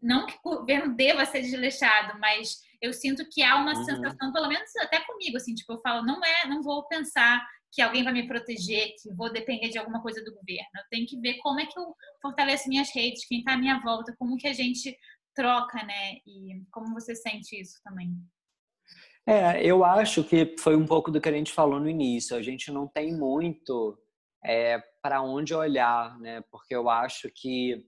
não 0.01 0.27
que 0.27 0.37
o 0.45 0.59
governo 0.61 0.95
deva 0.95 1.27
ser 1.27 1.43
desleixado, 1.43 2.19
mas 2.21 2.59
eu 2.81 2.93
sinto 2.93 3.29
que 3.31 3.43
há 3.43 3.57
uma 3.57 3.77
uhum. 3.77 3.85
sensação, 3.85 4.33
pelo 4.33 4.49
menos 4.49 4.71
até 4.81 5.01
comigo, 5.01 5.37
assim, 5.37 5.55
tipo, 5.55 5.73
eu 5.73 5.81
falo, 5.81 6.05
não 6.05 6.23
é, 6.25 6.47
não 6.49 6.63
vou 6.63 6.87
pensar 6.89 7.45
que 7.73 7.81
alguém 7.81 8.05
vai 8.05 8.13
me 8.13 8.27
proteger, 8.27 8.95
que 9.01 9.13
vou 9.15 9.33
depender 9.33 9.71
de 9.71 9.79
alguma 9.79 10.03
coisa 10.03 10.23
do 10.23 10.35
governo. 10.35 10.69
Eu 10.77 10.85
tenho 10.91 11.07
que 11.07 11.19
ver 11.19 11.39
como 11.39 11.59
é 11.59 11.65
que 11.65 11.79
eu 11.79 11.97
fortaleço 12.21 12.69
minhas 12.69 12.95
redes, 12.95 13.27
quem 13.27 13.39
está 13.39 13.55
à 13.55 13.57
minha 13.57 13.81
volta, 13.81 14.15
como 14.19 14.37
que 14.37 14.47
a 14.47 14.53
gente 14.53 14.95
troca, 15.35 15.83
né? 15.83 16.17
E 16.27 16.63
como 16.71 16.93
você 16.93 17.15
sente 17.15 17.59
isso 17.59 17.81
também. 17.83 18.15
É, 19.27 19.65
eu 19.65 19.85
acho 19.85 20.25
que 20.25 20.57
foi 20.59 20.75
um 20.75 20.87
pouco 20.87 21.11
do 21.11 21.21
que 21.21 21.29
a 21.29 21.33
gente 21.33 21.53
falou 21.53 21.79
no 21.79 21.89
início. 21.89 22.37
A 22.37 22.43
gente 22.43 22.71
não 22.73 22.89
tem 22.89 23.17
muito 23.17 23.97
é, 24.45 24.83
para 25.01 25.23
onde 25.23 25.55
olhar, 25.55 26.19
né? 26.19 26.43
Porque 26.51 26.75
eu 26.75 26.91
acho 26.91 27.31
que, 27.31 27.87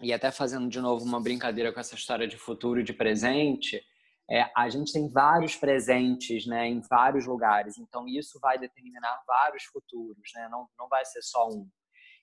e 0.00 0.12
até 0.12 0.30
fazendo 0.30 0.68
de 0.68 0.80
novo 0.80 1.04
uma 1.04 1.20
brincadeira 1.20 1.72
com 1.72 1.80
essa 1.80 1.94
história 1.94 2.26
de 2.26 2.38
futuro 2.38 2.80
e 2.80 2.84
de 2.84 2.94
presente, 2.94 3.82
é, 4.30 4.50
a 4.56 4.68
gente 4.68 4.92
tem 4.92 5.10
vários 5.10 5.56
presentes 5.56 6.46
né, 6.46 6.68
em 6.68 6.80
vários 6.80 7.26
lugares. 7.26 7.76
Então, 7.78 8.06
isso 8.08 8.38
vai 8.40 8.58
determinar 8.58 9.20
vários 9.26 9.64
futuros, 9.64 10.30
né? 10.34 10.48
Não, 10.50 10.68
não 10.78 10.88
vai 10.88 11.04
ser 11.04 11.20
só 11.20 11.48
um. 11.48 11.68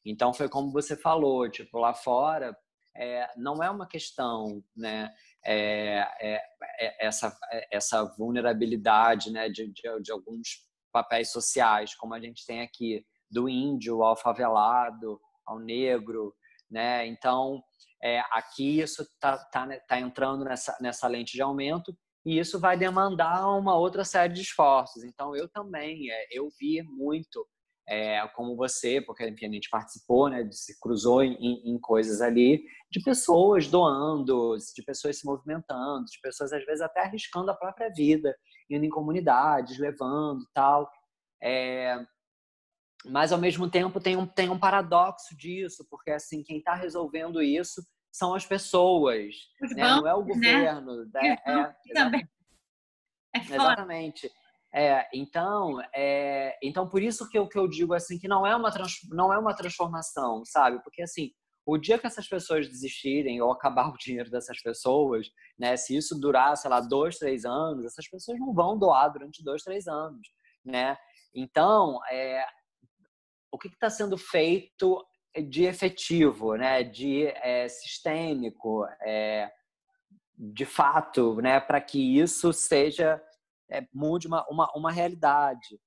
Então, 0.05 0.33
foi 0.33 0.49
como 0.49 0.71
você 0.71 0.95
falou, 0.95 1.49
tipo, 1.49 1.77
lá 1.77 1.93
fora, 1.93 2.57
é, 2.95 3.29
não 3.35 3.61
é 3.61 3.69
uma 3.69 3.87
questão, 3.87 4.63
né? 4.75 5.13
É, 5.49 6.05
é, 6.19 6.41
é, 6.79 7.07
essa, 7.07 7.33
essa 7.71 8.03
vulnerabilidade 8.17 9.31
né, 9.31 9.47
de, 9.47 9.71
de, 9.71 10.01
de, 10.01 10.11
alguns 10.11 10.67
papéis 10.91 11.31
sociais, 11.31 11.95
como 11.95 12.13
a 12.13 12.19
gente 12.19 12.45
tem 12.45 12.61
aqui, 12.61 13.05
do 13.31 13.47
índio 13.47 14.03
ao 14.03 14.17
favelado, 14.17 15.19
ao 15.45 15.57
negro. 15.57 16.35
Né? 16.69 17.07
Então, 17.07 17.63
é, 18.03 18.19
aqui 18.31 18.81
isso 18.81 19.03
está 19.03 19.37
tá, 19.37 19.67
tá 19.87 19.99
entrando 19.99 20.43
nessa, 20.43 20.77
nessa 20.81 21.07
lente 21.07 21.31
de 21.33 21.41
aumento 21.41 21.95
e 22.25 22.37
isso 22.37 22.59
vai 22.59 22.77
demandar 22.77 23.47
uma 23.57 23.75
outra 23.75 24.03
série 24.03 24.33
de 24.33 24.41
esforços. 24.41 25.01
Então, 25.05 25.33
eu 25.33 25.47
também, 25.47 26.11
é, 26.11 26.27
eu 26.29 26.49
vi 26.59 26.83
muito 26.83 27.47
é, 27.87 28.27
como 28.29 28.55
você, 28.55 28.99
porque 28.99 29.27
enfim, 29.27 29.45
a 29.45 29.51
gente 29.51 29.69
participou, 29.69 30.29
né, 30.29 30.47
se 30.51 30.77
cruzou 30.79 31.23
em, 31.23 31.35
em, 31.63 31.79
coisas 31.79 32.21
ali, 32.21 32.65
de 32.91 33.01
pessoas 33.01 33.67
doando, 33.67 34.57
de 34.75 34.83
pessoas 34.83 35.17
se 35.17 35.25
movimentando, 35.25 36.05
de 36.05 36.19
pessoas 36.21 36.51
às 36.51 36.65
vezes 36.65 36.81
até 36.81 37.01
arriscando 37.01 37.49
a 37.49 37.55
própria 37.55 37.89
vida, 37.89 38.35
indo 38.69 38.83
em 38.83 38.89
comunidades, 38.89 39.79
levando 39.79 40.45
tal. 40.53 40.91
É, 41.41 42.05
mas 43.05 43.31
ao 43.31 43.39
mesmo 43.39 43.69
tempo 43.69 44.01
tem 44.01 44.17
um, 44.17 44.25
tem 44.25 44.49
um 44.49 44.59
paradoxo 44.59 45.35
disso, 45.37 45.87
porque 45.89 46.11
assim, 46.11 46.43
quem 46.43 46.57
está 46.57 46.75
resolvendo 46.75 47.41
isso 47.41 47.81
são 48.11 48.33
as 48.33 48.45
pessoas, 48.45 49.33
né? 49.75 49.83
bancos, 49.83 50.01
não 50.01 50.07
é 50.07 50.15
o 50.15 50.25
né? 50.25 50.33
governo. 50.33 51.05
Né? 51.05 51.37
É, 51.45 51.51
é, 51.51 51.75
é 53.35 53.39
exatamente. 53.39 54.29
É, 54.73 55.07
então, 55.13 55.79
é, 55.95 56.57
então 56.61 56.89
por 56.89 57.01
isso 57.01 57.27
que 57.29 57.37
eu, 57.37 57.47
que 57.47 57.57
eu 57.57 57.67
digo 57.67 57.93
assim 57.93 58.19
que 58.19 58.27
não 58.27 58.45
é 58.45 58.55
uma 58.55 58.71
trans, 58.71 58.99
não 59.09 59.33
é 59.33 59.37
uma 59.37 59.55
transformação, 59.55 60.43
sabe? 60.45 60.81
Porque 60.83 61.01
assim, 61.01 61.31
o 61.65 61.77
dia 61.77 61.99
que 61.99 62.07
essas 62.07 62.27
pessoas 62.27 62.67
desistirem 62.67 63.41
ou 63.41 63.51
acabar 63.51 63.89
o 63.93 63.97
dinheiro 63.97 64.31
dessas 64.31 64.61
pessoas, 64.61 65.27
né? 65.59 65.75
Se 65.75 65.95
isso 65.95 66.19
durar, 66.19 66.55
sei 66.55 66.69
lá, 66.69 66.79
dois, 66.79 67.17
três 67.17 67.43
anos, 67.45 67.85
essas 67.85 68.07
pessoas 68.09 68.39
não 68.39 68.53
vão 68.53 68.77
doar 68.79 69.11
durante 69.11 69.43
dois, 69.43 69.63
três 69.63 69.87
anos, 69.87 70.27
né? 70.63 70.97
Então, 71.35 71.99
é, 72.09 72.45
o 73.51 73.57
que 73.57 73.67
está 73.67 73.89
sendo 73.89 74.17
feito 74.17 75.05
de 75.49 75.65
efetivo, 75.65 76.55
né? 76.55 76.83
De 76.83 77.27
é, 77.27 77.67
sistêmico, 77.67 78.85
é, 79.01 79.51
de 80.37 80.65
fato, 80.65 81.41
né? 81.41 81.59
Para 81.59 81.81
que 81.81 82.19
isso 82.19 82.53
seja 82.53 83.21
é, 83.69 83.85
mude 83.93 84.27
uma, 84.27 84.45
uma, 84.49 84.71
uma 84.75 84.91
realidade. 84.91 85.79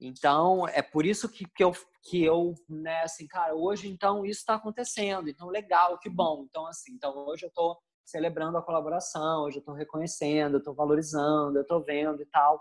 Então, 0.00 0.68
é 0.68 0.82
por 0.82 1.06
isso 1.06 1.28
que, 1.28 1.46
que 1.54 1.64
eu, 1.64 1.72
que 2.02 2.22
eu, 2.22 2.54
né, 2.68 3.02
assim, 3.02 3.26
cara, 3.26 3.54
hoje 3.54 3.88
então 3.88 4.26
isso 4.26 4.40
está 4.40 4.54
acontecendo, 4.54 5.28
então 5.28 5.48
legal, 5.48 5.98
que 5.98 6.10
bom. 6.10 6.44
Então, 6.48 6.66
assim, 6.66 6.92
então 6.92 7.26
hoje 7.26 7.46
eu 7.46 7.48
estou 7.48 7.78
celebrando 8.04 8.58
a 8.58 8.62
colaboração, 8.62 9.44
hoje 9.44 9.56
eu 9.56 9.60
estou 9.60 9.74
reconhecendo, 9.74 10.54
eu 10.54 10.58
estou 10.58 10.74
valorizando, 10.74 11.58
eu 11.58 11.62
estou 11.62 11.82
vendo 11.82 12.22
e 12.22 12.26
tal. 12.26 12.60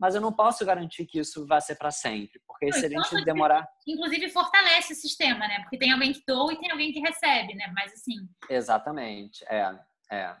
Mas 0.00 0.16
eu 0.16 0.20
não 0.20 0.32
posso 0.32 0.64
garantir 0.64 1.06
que 1.06 1.20
isso 1.20 1.46
vai 1.46 1.60
ser 1.60 1.76
para 1.76 1.92
sempre, 1.92 2.40
porque 2.46 2.66
não, 2.66 2.72
se 2.72 2.86
a 2.86 2.88
gente 2.88 3.24
demorar. 3.24 3.68
Inclusive 3.86 4.30
fortalece 4.30 4.94
o 4.94 4.96
sistema, 4.96 5.46
né? 5.46 5.60
Porque 5.60 5.78
tem 5.78 5.92
alguém 5.92 6.12
que 6.12 6.24
doa 6.26 6.52
e 6.52 6.58
tem 6.58 6.72
alguém 6.72 6.90
que 6.90 6.98
recebe, 6.98 7.54
né? 7.54 7.70
Mas 7.72 7.92
assim. 7.92 8.16
Exatamente, 8.50 9.44
é, 9.44 9.78
é. 10.10 10.36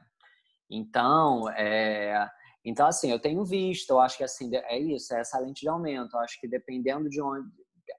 Então, 0.68 1.48
é 1.50 2.28
então, 2.64 2.86
assim, 2.86 3.10
eu 3.10 3.18
tenho 3.18 3.44
visto, 3.44 3.90
eu 3.90 4.00
acho 4.00 4.16
que 4.16 4.24
assim, 4.24 4.50
é 4.54 4.78
isso, 4.78 5.14
é 5.14 5.20
essa 5.20 5.38
lente 5.38 5.62
de 5.62 5.68
aumento. 5.68 6.14
Eu 6.14 6.20
acho 6.20 6.40
que 6.40 6.46
dependendo 6.46 7.08
de 7.08 7.20
onde 7.20 7.48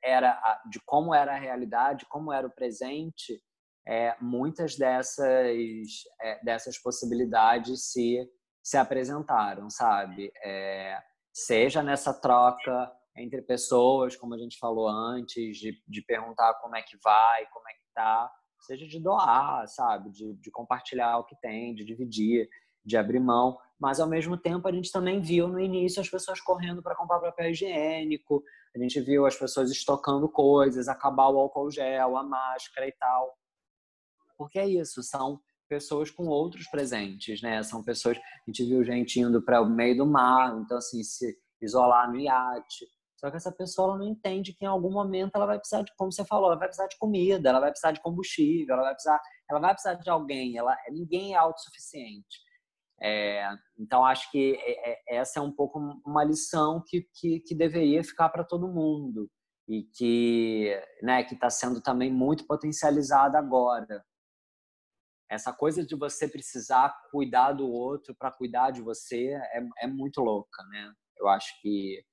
era, 0.02 0.62
de 0.70 0.80
como 0.86 1.14
era 1.14 1.34
a 1.34 1.40
realidade, 1.40 2.06
como 2.08 2.32
era 2.32 2.48
o 2.48 2.54
presente, 2.54 3.42
é, 3.86 4.16
muitas 4.22 4.78
dessas, 4.78 5.26
é, 6.22 6.44
dessas 6.44 6.78
possibilidades 6.78 7.92
se, 7.92 8.26
se 8.64 8.78
apresentaram, 8.78 9.70
sabe? 9.70 10.32
É, 10.44 10.98
seja 11.34 11.84
nessa 11.84 12.14
troca 12.14 12.92
entre 13.18 13.42
pessoas, 13.42 14.16
como 14.16 14.34
a 14.34 14.38
gente 14.38 14.58
falou 14.58 14.88
antes, 14.88 15.58
de, 15.58 15.78
de 15.88 16.02
perguntar 16.04 16.54
como 16.56 16.76
é 16.76 16.82
que 16.82 16.98
vai, 17.04 17.46
como 17.52 17.68
é 17.70 17.74
que 17.74 17.94
tá, 17.94 18.32
seja 18.62 18.88
de 18.88 19.00
doar, 19.00 19.68
sabe? 19.68 20.10
De, 20.12 20.34
de 20.36 20.50
compartilhar 20.52 21.18
o 21.18 21.26
que 21.26 21.36
tem, 21.42 21.76
de 21.76 21.84
dividir 21.84 22.50
de 22.86 22.98
abrir 22.98 23.20
mão, 23.20 23.58
mas 23.80 24.00
ao 24.00 24.08
mesmo 24.08 24.38
tempo 24.38 24.68
a 24.68 24.72
gente 24.72 24.92
também 24.92 25.22
viu 25.22 25.48
no 25.48 25.60
início 25.60 26.02
as 26.02 26.10
pessoas 26.10 26.40
correndo 26.40 26.82
para 26.82 26.96
comprar 26.96 27.20
papel 27.20 27.52
higiênico, 27.52 28.44
a 28.76 28.80
gente 28.80 29.00
viu 29.02 29.26
as 29.26 29.36
pessoas 29.36 29.72
estocando 29.72 30.28
coisas, 30.30 30.88
acabar 30.88 31.30
o 31.30 31.38
álcool 31.38 31.70
gel, 31.70 32.18
a 32.18 32.24
máscara 32.24 32.88
e 32.88 32.92
tal. 32.94 33.38
Porque 34.38 34.58
é 34.58 34.68
isso, 34.68 35.04
são 35.04 35.40
pessoas 35.70 36.12
com 36.12 36.28
outros 36.28 36.68
presentes, 36.68 37.42
né? 37.42 37.62
São 37.64 37.84
pessoas, 37.84 38.18
a 38.18 38.22
gente 38.48 38.64
viu 38.64 38.84
gente 38.84 39.20
indo 39.20 39.42
para 39.42 39.62
o 39.62 39.70
meio 39.70 39.98
do 39.98 40.06
mar, 40.06 40.58
então 40.60 40.78
assim, 40.78 41.04
se 41.04 41.38
isolar 41.62 42.12
no 42.12 42.20
iate. 42.20 42.86
Só 43.18 43.32
que 43.32 43.38
essa 43.38 43.52
pessoa 43.52 43.98
não 43.98 44.06
entende 44.06 44.54
que 44.54 44.66
em 44.66 44.68
algum 44.68 44.92
momento 44.92 45.32
ela 45.36 45.46
vai 45.46 45.58
precisar 45.58 45.82
de, 45.82 45.94
como 45.96 46.12
você 46.12 46.26
falou, 46.26 46.48
ela 46.48 46.60
vai 46.60 46.68
precisar 46.68 46.88
de 46.88 46.98
comida, 46.98 47.50
ela 47.50 47.60
vai 47.60 47.70
precisar 47.70 47.94
de 47.94 48.02
combustível, 48.02 48.74
ela 48.74 48.84
vai 48.84 48.94
precisar, 48.94 49.20
ela 49.50 49.60
vai 49.60 49.74
precisar 49.74 49.94
de 49.94 50.10
alguém, 50.10 50.58
ela 50.58 50.78
ninguém 50.92 51.34
é 51.34 51.38
autossuficiente. 51.38 52.43
É, 53.04 53.46
então, 53.78 54.06
acho 54.06 54.32
que 54.32 54.56
é, 54.62 54.92
é, 54.92 55.18
essa 55.18 55.40
é 55.40 55.42
um 55.42 55.52
pouco 55.52 55.78
uma 56.06 56.24
lição 56.24 56.82
que, 56.88 57.06
que, 57.14 57.42
que 57.42 57.54
deveria 57.54 58.02
ficar 58.02 58.30
para 58.30 58.46
todo 58.46 58.72
mundo 58.72 59.30
e 59.68 59.84
que 59.84 60.72
né, 61.02 61.22
está 61.22 61.50
sendo 61.50 61.82
também 61.82 62.12
muito 62.12 62.48
potencializada 62.48 63.38
agora. 63.38 64.06
Essa 65.30 65.52
coisa 65.52 65.86
de 65.86 65.96
você 65.96 66.30
precisar 66.30 66.96
cuidar 67.12 67.52
do 67.52 67.68
outro 67.70 68.16
para 68.16 68.32
cuidar 68.32 68.72
de 68.72 68.82
você 68.82 69.34
é, 69.54 69.64
é 69.80 69.88
muito 69.88 70.22
louca, 70.22 70.64
né? 70.70 70.94
Eu 71.18 71.28
acho 71.28 71.60
que 71.62 72.06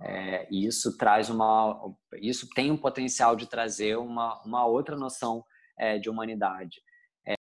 é, 0.00 0.48
isso 0.50 0.96
traz 0.96 1.30
uma, 1.30 1.94
isso 2.14 2.48
tem 2.54 2.70
um 2.70 2.76
potencial 2.76 3.36
de 3.36 3.46
trazer 3.46 3.96
uma, 3.96 4.42
uma 4.42 4.66
outra 4.66 4.96
noção 4.96 5.44
é, 5.78 5.98
de 5.98 6.10
humanidade. 6.10 6.80
É, 7.26 7.34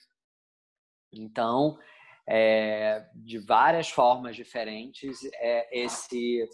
então, 1.13 1.79
é, 2.33 3.11
de 3.13 3.39
várias 3.39 3.91
formas 3.91 4.37
diferentes, 4.37 5.19
é, 5.35 5.81
esse, 5.83 6.49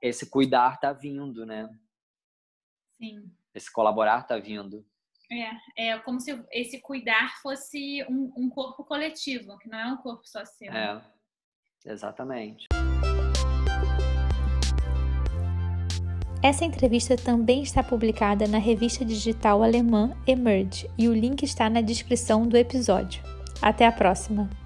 esse 0.00 0.30
cuidar 0.30 0.74
está 0.74 0.94
vindo, 0.94 1.44
né? 1.44 1.68
Sim. 2.96 3.30
Esse 3.54 3.70
colaborar 3.70 4.22
está 4.22 4.38
vindo. 4.38 4.82
É, 5.76 5.88
é 5.90 5.98
como 5.98 6.18
se 6.18 6.42
esse 6.50 6.80
cuidar 6.80 7.36
fosse 7.42 8.02
um, 8.08 8.32
um 8.34 8.48
corpo 8.48 8.82
coletivo, 8.82 9.58
que 9.58 9.68
não 9.68 9.78
é 9.78 9.86
um 9.92 9.98
corpo 9.98 10.26
só 10.26 10.42
seu. 10.46 10.72
É, 10.72 11.04
exatamente. 11.84 12.66
Essa 16.42 16.64
entrevista 16.64 17.14
também 17.16 17.62
está 17.62 17.82
publicada 17.82 18.46
na 18.46 18.58
revista 18.58 19.04
digital 19.04 19.62
alemã 19.62 20.16
Emerge 20.26 20.90
e 20.96 21.08
o 21.08 21.14
link 21.14 21.42
está 21.42 21.68
na 21.68 21.82
descrição 21.82 22.46
do 22.46 22.56
episódio. 22.56 23.22
Até 23.62 23.86
a 23.86 23.92
próxima! 23.92 24.63